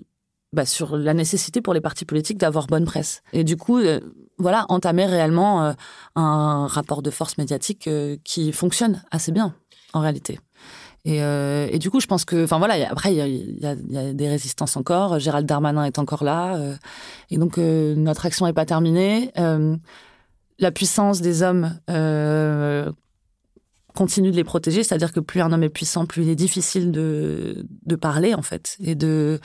[0.52, 3.22] bah, sur la nécessité pour les partis politiques d'avoir bonne presse.
[3.32, 4.00] Et du coup, euh,
[4.38, 5.72] voilà, entamer réellement euh,
[6.14, 9.54] un rapport de force médiatique euh, qui fonctionne assez bien,
[9.92, 10.38] en réalité.
[11.06, 14.12] Et, euh, et, du coup, je pense que, enfin voilà, après il y, y, a,
[14.14, 15.18] des résistances encore.
[15.18, 16.76] Gérald Darmanin est encore là, euh,
[17.30, 19.30] et donc euh, notre action n'est pas terminée.
[20.58, 21.78] la puissance des hommes
[23.94, 26.90] continue de les protéger, c'est-à-dire que plus un homme est puissant, plus il est difficile
[26.90, 29.40] de, de parler en fait et de,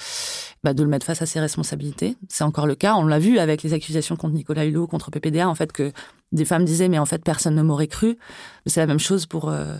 [0.63, 2.17] bah, de le mettre face à ses responsabilités.
[2.29, 2.95] C'est encore le cas.
[2.95, 5.91] On l'a vu avec les accusations contre Nicolas Hulot, contre PPDA, en fait que
[6.31, 8.17] des femmes disaient mais en fait personne ne m'aurait cru.
[8.65, 9.75] C'est la même chose pour euh,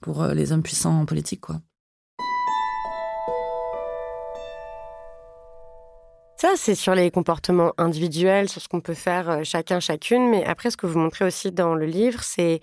[0.00, 1.60] pour euh, les hommes puissants en politique, quoi.
[6.42, 10.28] Ça, c'est sur les comportements individuels, sur ce qu'on peut faire euh, chacun, chacune.
[10.28, 12.60] Mais après, ce que vous montrez aussi dans le livre, c'est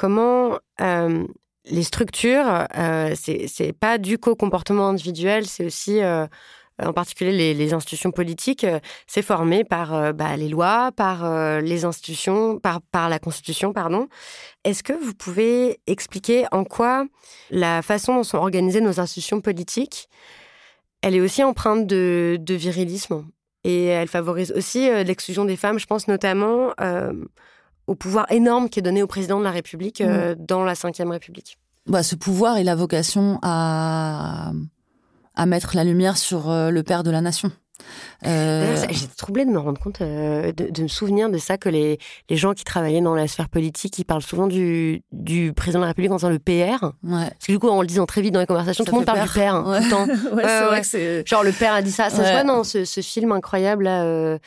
[0.00, 1.26] comment euh,
[1.66, 6.26] les structures, euh, c'est pas du co-comportement individuel, c'est aussi, euh,
[6.82, 12.58] en particulier les, institutions politiques, euh, c'est formé par bah, les lois, par les institutions,
[12.58, 14.08] par, par la Constitution, pardon.
[14.64, 17.04] Est-ce que vous pouvez expliquer en quoi
[17.50, 20.08] la façon dont sont organisées nos institutions politiques,
[21.02, 23.26] elle est aussi empreinte de, de virilisme
[23.64, 26.72] et elle favorise aussi l'exclusion des femmes, je pense notamment
[27.90, 30.46] au pouvoir énorme qui est donné au président de la République euh, mmh.
[30.46, 31.58] dans la Ve République.
[31.86, 34.52] Bah, ce pouvoir et la vocation à,
[35.34, 37.50] à mettre la lumière sur euh, le père de la nation.
[38.26, 38.76] Euh...
[38.90, 41.98] J'étais troublée de me rendre compte, euh, de, de, me souvenir de ça, que les,
[42.28, 45.84] les gens qui travaillaient dans la sphère politique, ils parlent souvent du, du président de
[45.84, 46.92] la République en disant le PR.
[47.02, 47.28] Ouais.
[47.30, 48.98] Parce que du coup, en le disant très vite dans les conversations, ça tout le
[49.00, 49.78] monde parle du père hein, ouais.
[49.78, 50.06] tout le temps.
[50.36, 51.26] ouais, c'est vrai que c'est...
[51.26, 52.08] Genre le père a dit ça.
[52.08, 54.04] Ça se voit dans ce, ce film incroyable là.
[54.04, 54.38] Euh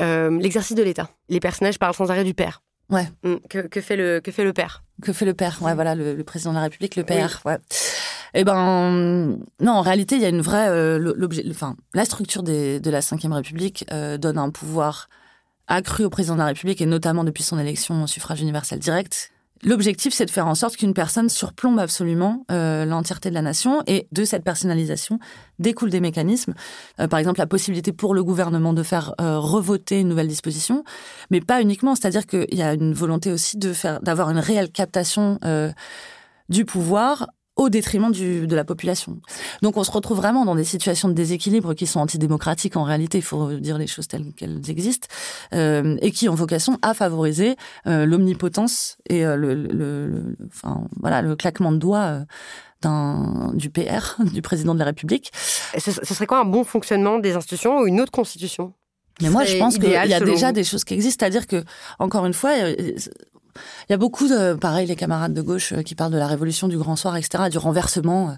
[0.00, 1.10] euh, l'exercice de l'État.
[1.28, 2.62] Les personnages parlent sans arrêt du père.
[2.90, 3.08] Ouais.
[3.22, 3.36] Mm.
[3.48, 5.58] Que, que, fait le que fait le père Que fait le père?
[5.60, 7.40] Ouais, voilà, le, le président de la République, le père.
[7.44, 7.52] Oui.
[7.52, 7.58] Ouais.
[8.34, 11.44] Eh ben, non, en réalité, il y a une vraie euh, l'objet.
[11.50, 15.08] Enfin, la structure des, de la Ve République euh, donne un pouvoir
[15.66, 19.32] accru au président de la République et notamment depuis son élection au suffrage universel direct
[19.62, 23.82] L'objectif, c'est de faire en sorte qu'une personne surplombe absolument euh, l'entièreté de la nation
[23.86, 25.18] et de cette personnalisation
[25.58, 26.54] découlent des mécanismes.
[26.98, 30.82] Euh, par exemple, la possibilité pour le gouvernement de faire euh, revoter une nouvelle disposition,
[31.30, 31.94] mais pas uniquement.
[31.94, 35.70] C'est-à-dire qu'il y a une volonté aussi de faire, d'avoir une réelle captation euh,
[36.48, 37.28] du pouvoir
[37.60, 39.18] au détriment du, de la population.
[39.60, 43.18] Donc on se retrouve vraiment dans des situations de déséquilibre qui sont antidémocratiques en réalité,
[43.18, 45.08] il faut dire les choses telles qu'elles existent,
[45.52, 47.56] euh, et qui ont vocation à favoriser
[47.86, 52.24] euh, l'omnipotence et euh, le, le, le, enfin, voilà, le claquement de doigts
[53.52, 55.30] du PR, du président de la République.
[55.74, 58.72] Et ce, ce serait quoi un bon fonctionnement des institutions ou une autre constitution?
[59.20, 60.52] Mais moi, je pense qu'il y a déjà vous?
[60.54, 61.62] des choses qui existent, c'est-à-dire que,
[61.98, 62.52] encore une fois,
[63.88, 66.68] il y a beaucoup de, pareil, les camarades de gauche qui parlent de la révolution
[66.68, 68.36] du grand soir, etc., du renversement.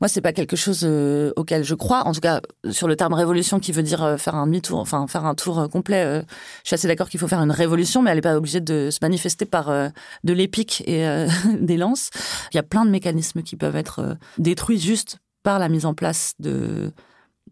[0.00, 2.06] Moi, c'est pas quelque chose euh, auquel je crois.
[2.06, 2.40] En tout cas,
[2.70, 5.58] sur le terme révolution, qui veut dire euh, faire un demi-tour, enfin faire un tour
[5.58, 6.04] euh, complet.
[6.04, 6.22] Euh,
[6.62, 8.90] je suis assez d'accord qu'il faut faire une révolution, mais elle n'est pas obligée de
[8.90, 9.88] se manifester par euh,
[10.22, 11.28] de l'épique et euh,
[11.60, 12.10] des lances.
[12.52, 15.94] Il y a plein de mécanismes qui peuvent être détruits juste par la mise en
[15.94, 16.92] place de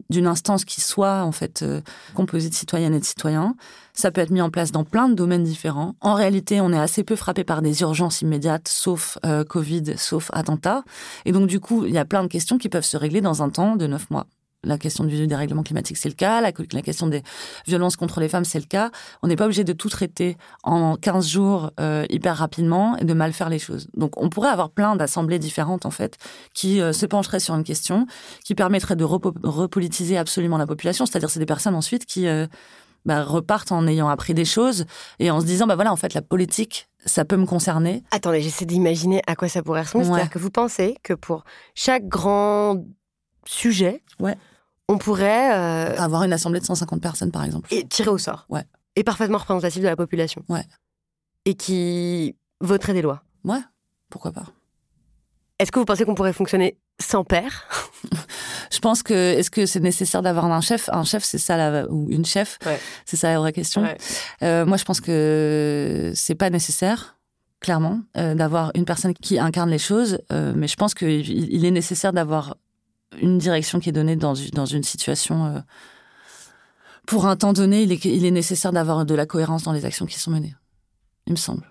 [0.09, 1.81] d'une instance qui soit en fait euh,
[2.15, 3.55] composée de citoyennes et de citoyens.
[3.97, 5.95] Ça peut être mis en place dans plein de domaines différents.
[6.01, 10.29] En réalité, on est assez peu frappé par des urgences immédiates, sauf euh, Covid, sauf
[10.33, 10.83] attentat.
[11.25, 13.41] Et donc du coup, il y a plein de questions qui peuvent se régler dans
[13.41, 14.27] un temps de neuf mois.
[14.63, 16.41] la question du dérèglement climatique, c'est le cas.
[16.41, 17.23] La, question des
[17.65, 18.91] violences contre les femmes, c'est le cas.
[19.23, 23.13] On n'est pas obligé de tout traiter en 15 jours euh, hyper rapidement et de
[23.15, 23.87] mal faire les choses.
[23.95, 26.17] Donc, on pourrait avoir plein d'assemblées différentes, en fait,
[26.53, 28.05] qui euh, se pencheraient sur une question,
[28.43, 31.07] qui permettraient de repolitiser absolument la population.
[31.07, 32.27] C'est-à-dire, c'est des personnes ensuite qui
[33.07, 34.85] bah, repartent en ayant appris des choses
[35.19, 38.03] et en se disant, bah voilà, en fait, la politique, ça peut me concerner.
[38.11, 40.05] Attendez, j'essaie d'imaginer à quoi ça pourrait ressembler.
[40.07, 42.83] C'est-à-dire que vous pensez que pour chaque grand
[43.45, 44.35] sujet, ouais.
[44.89, 45.55] on pourrait...
[45.55, 47.73] Euh, Avoir une assemblée de 150 personnes, par exemple.
[47.73, 48.45] Et tirer au sort.
[48.49, 48.65] Ouais.
[48.97, 50.43] Et parfaitement représentatif de la population.
[50.49, 50.65] Ouais.
[51.45, 53.23] Et qui voterait des lois.
[53.45, 53.61] Ouais,
[54.09, 54.47] pourquoi pas.
[55.59, 57.69] Est-ce que vous pensez qu'on pourrait fonctionner sans père?
[58.71, 60.89] Je pense que est-ce que c'est nécessaire d'avoir un chef?
[60.91, 62.79] Un chef, c'est ça la, ou une chef, ouais.
[63.05, 63.81] c'est ça la vraie question.
[63.81, 63.97] Ouais.
[64.43, 67.17] Euh, moi, je pense que c'est pas nécessaire,
[67.59, 70.19] clairement, euh, d'avoir une personne qui incarne les choses.
[70.31, 72.57] Euh, mais je pense qu'il il est nécessaire d'avoir
[73.21, 75.45] une direction qui est donnée dans, dans une situation.
[75.45, 75.59] euh,
[77.05, 79.85] pour un temps donné, il est, il est nécessaire d'avoir de la cohérence dans les
[79.85, 80.53] actions qui sont menées.
[81.25, 81.63] Il me semble.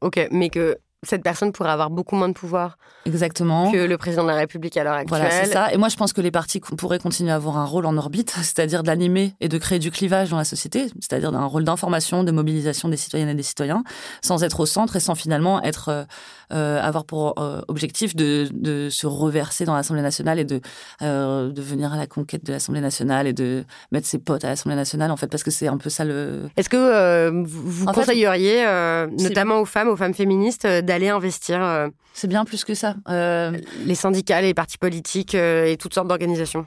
[0.00, 3.70] Ok, mais que cette personne pourrait avoir beaucoup moins de pouvoir Exactement.
[3.70, 5.20] que le président de la République à l'heure actuelle.
[5.20, 5.72] Voilà, c'est ça.
[5.72, 8.30] Et moi, je pense que les partis pourraient continuer à avoir un rôle en orbite,
[8.36, 12.32] c'est-à-dire d'animer et de créer du clivage dans la société, c'est-à-dire un rôle d'information, de
[12.32, 13.84] mobilisation des citoyennes et des citoyens,
[14.22, 16.04] sans être au centre et sans finalement être euh,
[16.50, 20.60] avoir pour euh, objectif de, de, se reverser dans l'Assemblée nationale et de,
[21.02, 24.48] euh, de venir à la conquête de l'Assemblée nationale et de mettre ses potes à
[24.48, 26.48] l'Assemblée nationale, en fait, parce que c'est un peu ça le...
[26.56, 31.08] Est-ce que euh, vous, En conseilleriez, euh, notamment aux femmes, aux femmes féministes, euh, d'aller
[31.08, 32.96] investir euh, C'est bien plus que ça.
[33.08, 36.66] Euh, les syndicats, les partis politiques euh, et toutes sortes d'organisations?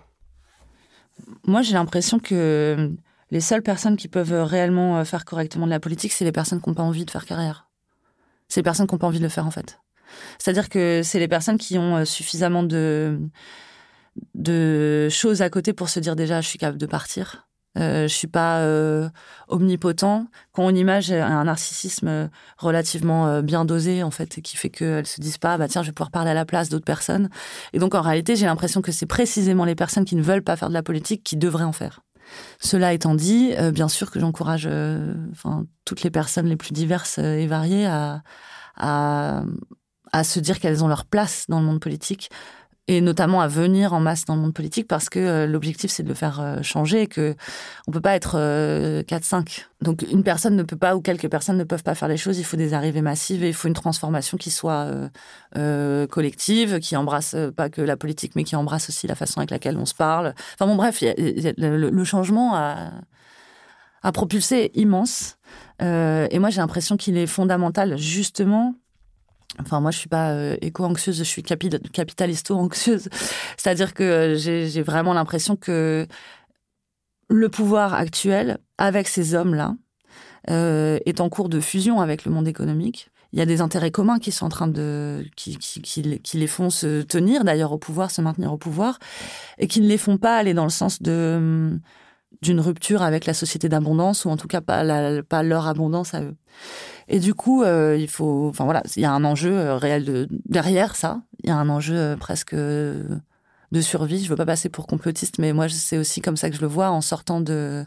[1.45, 2.91] Moi, j'ai l'impression que
[3.31, 6.61] les seules personnes qui peuvent réellement euh, faire correctement de la politique, c'est les personnes
[6.61, 7.68] qui n'ont pas envie de faire carrière.
[8.49, 9.79] C'est les personnes qui n'ont pas envie de le faire, en fait.
[10.37, 13.19] C'est-à-dire que c'est les personnes qui ont euh, suffisamment de,
[14.33, 17.49] de choses à côté pour se dire déjà, je suis capable de partir.
[17.77, 19.09] Euh, je suis pas euh,
[19.47, 20.27] omnipotent.
[20.51, 22.27] Quand on image un narcissisme euh,
[22.57, 25.93] relativement bien dosé, en fait, qui fait qu'elles se disent pas, bah tiens, je vais
[25.93, 27.29] pouvoir parler à la place d'autres personnes.
[27.73, 30.55] Et donc, en réalité, j'ai l'impression que c'est précisément les personnes qui ne veulent pas
[30.55, 32.01] faire de la politique qui devraient en faire.
[32.59, 35.13] Cela étant dit, euh, bien sûr que j'encourage euh,
[35.85, 37.87] toutes les personnes les plus diverses euh, et variées
[40.11, 42.29] à se dire qu'elles ont leur place dans le monde politique
[42.89, 46.01] et notamment à venir en masse dans le monde politique parce que euh, l'objectif c'est
[46.01, 47.35] de le faire euh, changer et que
[47.87, 49.67] on peut pas être euh, 4-5.
[49.83, 52.39] Donc une personne ne peut pas ou quelques personnes ne peuvent pas faire les choses,
[52.39, 55.07] il faut des arrivées massives et il faut une transformation qui soit euh,
[55.55, 59.39] euh, collective, qui embrasse euh, pas que la politique mais qui embrasse aussi la façon
[59.39, 60.33] avec laquelle on se parle.
[60.55, 62.89] Enfin bon bref, le, changement a,
[64.01, 65.37] a propulsé immense
[65.81, 68.75] Euh, et moi j'ai l'impression qu'il est fondamental justement
[69.57, 73.09] Enfin, moi, je suis pas euh, éco-anxieuse, je suis capi- capitalisto-anxieuse.
[73.57, 76.07] C'est-à-dire que euh, j'ai vraiment l'impression que
[77.29, 79.75] le pouvoir actuel, avec ces hommes-là,
[80.49, 83.09] euh, est en cours de fusion avec le monde économique.
[83.33, 86.71] Il y a des intérêts communs qui sont en train de, qui, qui les font
[86.71, 88.97] se tenir d'ailleurs au pouvoir, se maintenir au pouvoir,
[89.59, 91.79] et qui ne les font pas aller dans le sens de hum,
[92.41, 96.13] d'une rupture avec la société d'abondance ou en tout cas pas, la, pas leur abondance
[96.13, 96.35] à eux.
[97.07, 100.05] Et du coup, euh, il faut, enfin voilà, il y a un enjeu euh, réel
[100.05, 101.21] de, derrière ça.
[101.43, 104.23] Il y a un enjeu euh, presque de survie.
[104.23, 106.67] Je veux pas passer pour complotiste, mais moi c'est aussi comme ça que je le
[106.67, 107.85] vois en sortant de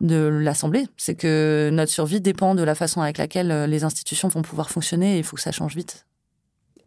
[0.00, 0.88] de l'Assemblée.
[0.96, 5.14] C'est que notre survie dépend de la façon avec laquelle les institutions vont pouvoir fonctionner
[5.14, 6.06] et il faut que ça change vite.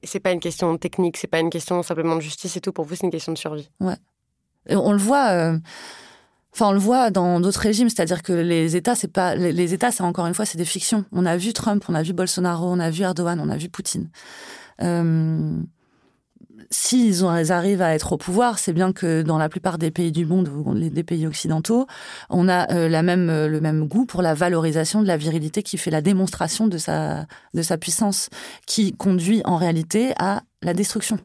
[0.03, 2.73] C'est pas une question technique, c'est pas une question simplement de justice et tout.
[2.73, 3.69] Pour vous, c'est une question de survie.
[4.67, 5.29] Et on le voit.
[5.29, 5.57] euh,
[6.55, 9.91] Enfin, on le voit dans d'autres régimes, c'est-à-dire que les États, c'est pas les, États,
[9.91, 11.03] ça encore une fois, c'est des fictions.
[11.11, 13.67] On a vu Trump, on a vu Bolsonaro, on a vu Erdogan, on a vu
[13.67, 14.07] Poutine.
[14.81, 15.59] Euh,
[16.71, 20.25] S'ils arrivent à être au pouvoir, c'est bien que dans la plupart des pays du
[20.25, 21.87] monde, des pays occidentaux,
[22.29, 25.91] on a euh, euh, le même goût pour la valorisation de la virilité qui fait
[25.91, 27.27] la démonstration de sa
[27.81, 28.29] puissance,
[28.65, 31.19] qui conduit en réalité à la destruction.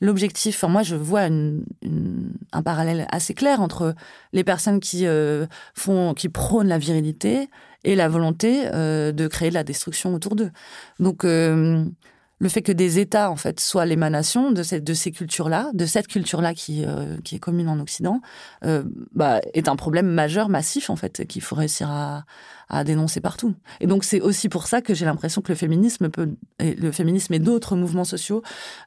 [0.00, 3.94] L'objectif, enfin, moi je vois un parallèle assez clair entre
[4.32, 7.48] les personnes qui euh, font, qui prônent la virilité
[7.84, 10.50] et la volonté euh, de créer de la destruction autour d'eux.
[10.98, 11.84] Donc euh,
[12.44, 15.86] le fait que des États en fait soient l'émanation de, cette, de ces cultures-là, de
[15.86, 18.20] cette culture-là qui, euh, qui est commune en Occident,
[18.66, 18.84] euh,
[19.14, 22.26] bah, est un problème majeur, massif en fait, qu'il faut réussir à,
[22.68, 23.54] à dénoncer partout.
[23.80, 26.92] Et donc c'est aussi pour ça que j'ai l'impression que le féminisme peut, et le
[26.92, 28.42] féminisme et d'autres mouvements sociaux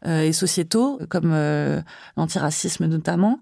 [0.05, 1.35] euh, et sociétaux, comme
[2.15, 3.39] l'antiracisme notamment,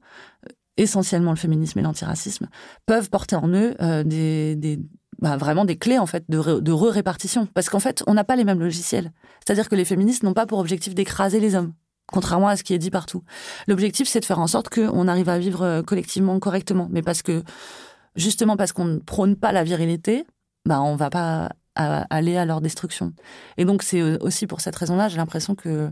[0.78, 2.48] essentiellement le féminisme et l'antiracisme,
[2.86, 4.80] peuvent porter en eux des
[5.20, 7.48] bah, vraiment des clés en fait de, re- de re-répartition.
[7.54, 9.12] Parce qu'en fait, on n'a pas les mêmes logiciels.
[9.46, 11.74] C'est-à-dire que les féministes n'ont pas pour objectif d'écraser les hommes.
[12.12, 13.24] contrairement à ce qui est dit partout.
[13.68, 17.22] L'objectif, c'est de faire en sorte qu'on arrive à vivre euh, collectivement correctement, mais parce
[17.22, 17.44] que
[18.16, 20.26] justement parce qu'on ne prône pas la virilité,
[20.66, 23.12] bah on va pas aller à leur destruction.
[23.58, 25.92] Et donc c'est euh, aussi pour cette raison-là, j'ai l'impression que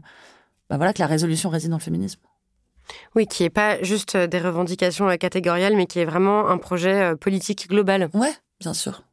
[0.70, 2.22] bah voilà que la résolution réside dans le féminisme.
[3.16, 7.70] Oui, qui est pas juste des revendications catégorielles, mais qui est vraiment un projet politique
[7.70, 8.10] global.
[8.14, 9.04] Ouais, bien sûr.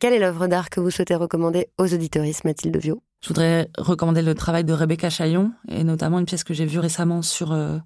[0.00, 3.02] Quelle est l'œuvre d'art que vous souhaitez recommander aux auditoristes, Mathilde Viau?
[3.22, 6.78] Je voudrais recommander le travail de Rebecca Chaillon, et notamment une pièce que j'ai vue
[6.78, 7.76] récemment sur, euh,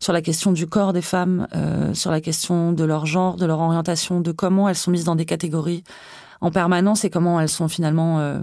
[0.00, 3.46] sur la question du corps des femmes, euh, sur la question de leur genre, de
[3.46, 5.84] leur orientation, de comment elles sont mises dans des catégories
[6.40, 8.40] en permanence et comment elles sont finalement euh,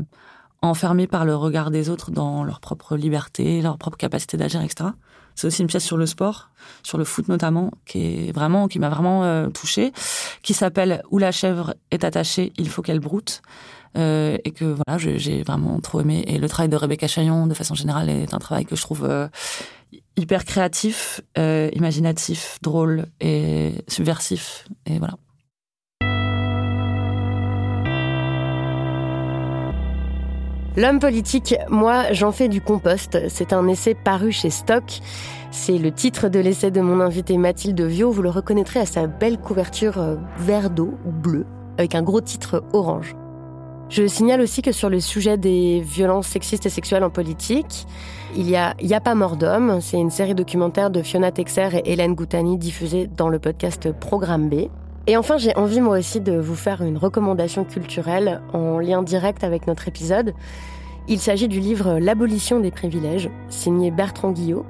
[0.61, 4.91] enfermées par le regard des autres dans leur propre liberté, leur propre capacité d'agir, etc.
[5.35, 6.49] C'est aussi une pièce sur le sport,
[6.83, 9.91] sur le foot notamment, qui est vraiment, qui m'a vraiment euh, touchée,
[10.41, 13.41] qui s'appelle Où la chèvre est attachée, il faut qu'elle broute.
[13.97, 16.23] Euh, et que voilà, j'ai vraiment trop aimé.
[16.27, 19.03] Et le travail de Rebecca Chaillon, de façon générale, est un travail que je trouve
[19.03, 19.27] euh,
[20.15, 24.65] hyper créatif, imaginatif, drôle et subversif.
[24.85, 25.15] Et voilà.
[30.77, 33.27] L'homme politique, moi, j'en fais du compost.
[33.27, 35.01] C'est un essai paru chez Stock.
[35.51, 38.09] C'est le titre de l'essai de mon invité Mathilde Viau.
[38.09, 41.45] Vous le reconnaîtrez à sa belle couverture euh, vert d'eau ou bleu,
[41.77, 43.17] avec un gros titre orange.
[43.89, 47.85] Je signale aussi que sur le sujet des violences sexistes et sexuelles en politique,
[48.37, 49.81] il y a Y a pas mort d'homme.
[49.81, 54.47] C'est une série documentaire de Fiona Texer et Hélène Goutani diffusée dans le podcast Programme
[54.47, 54.69] B.
[55.07, 59.43] Et enfin, j'ai envie moi aussi de vous faire une recommandation culturelle en lien direct
[59.43, 60.33] avec notre épisode.
[61.07, 64.65] Il s'agit du livre L'abolition des privilèges, signé Bertrand Guillot,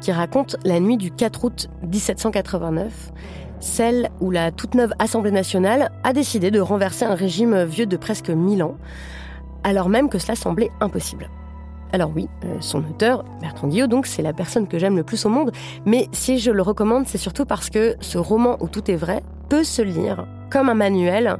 [0.00, 3.12] qui raconte la nuit du 4 août 1789,
[3.60, 7.96] celle où la toute neuve Assemblée nationale a décidé de renverser un régime vieux de
[7.98, 8.76] presque 1000 ans,
[9.62, 11.28] alors même que cela semblait impossible.
[11.92, 15.24] Alors oui, euh, son auteur, Bertrand Guillot, donc c'est la personne que j'aime le plus
[15.24, 15.52] au monde,
[15.84, 19.22] mais si je le recommande, c'est surtout parce que ce roman où tout est vrai
[19.48, 21.38] peut se lire comme un manuel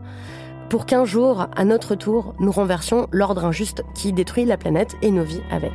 [0.69, 5.11] pour qu'un jour, à notre tour, nous renversions l'ordre injuste qui détruit la planète et
[5.11, 5.73] nos vies avec.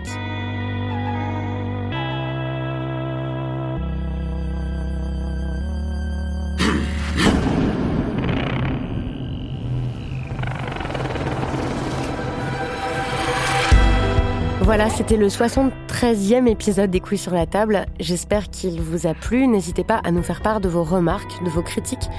[14.74, 17.88] Voilà, c'était le 73e épisode des Couilles sur la table.
[17.99, 19.45] J'espère qu'il vous a plu.
[19.45, 22.09] N'hésitez pas à nous faire part de vos remarques, de vos critiques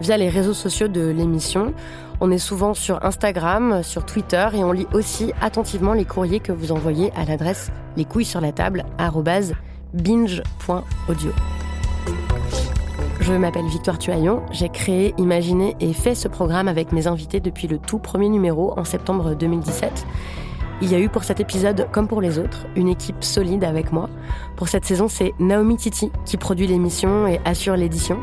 [0.00, 1.74] via les réseaux sociaux de l'émission.
[2.20, 6.52] On est souvent sur Instagram, sur Twitter et on lit aussi attentivement les courriers que
[6.52, 8.84] vous envoyez à l'adresse les couilles sur la table
[9.92, 11.32] binge.audio.
[13.18, 17.66] Je m'appelle Victoire Tuaillon, j'ai créé, imaginé et fait ce programme avec mes invités depuis
[17.66, 20.06] le tout premier numéro en septembre 2017.
[20.82, 23.92] Il y a eu pour cet épisode, comme pour les autres, une équipe solide avec
[23.92, 24.10] moi.
[24.56, 28.18] Pour cette saison, c'est Naomi Titi qui produit l'émission et assure l'édition.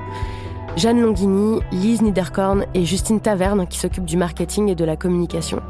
[0.78, 5.62] Jeanne Longini, Lise Niederkorn et Justine Taverne qui s'occupent du marketing et de la communication.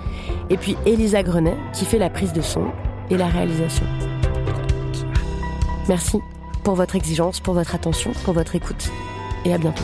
[0.49, 2.65] Et puis Elisa Grenet qui fait la prise de son
[3.09, 3.85] et la réalisation.
[5.87, 6.19] Merci
[6.63, 8.91] pour votre exigence, pour votre attention, pour votre écoute.
[9.45, 9.83] Et à bientôt.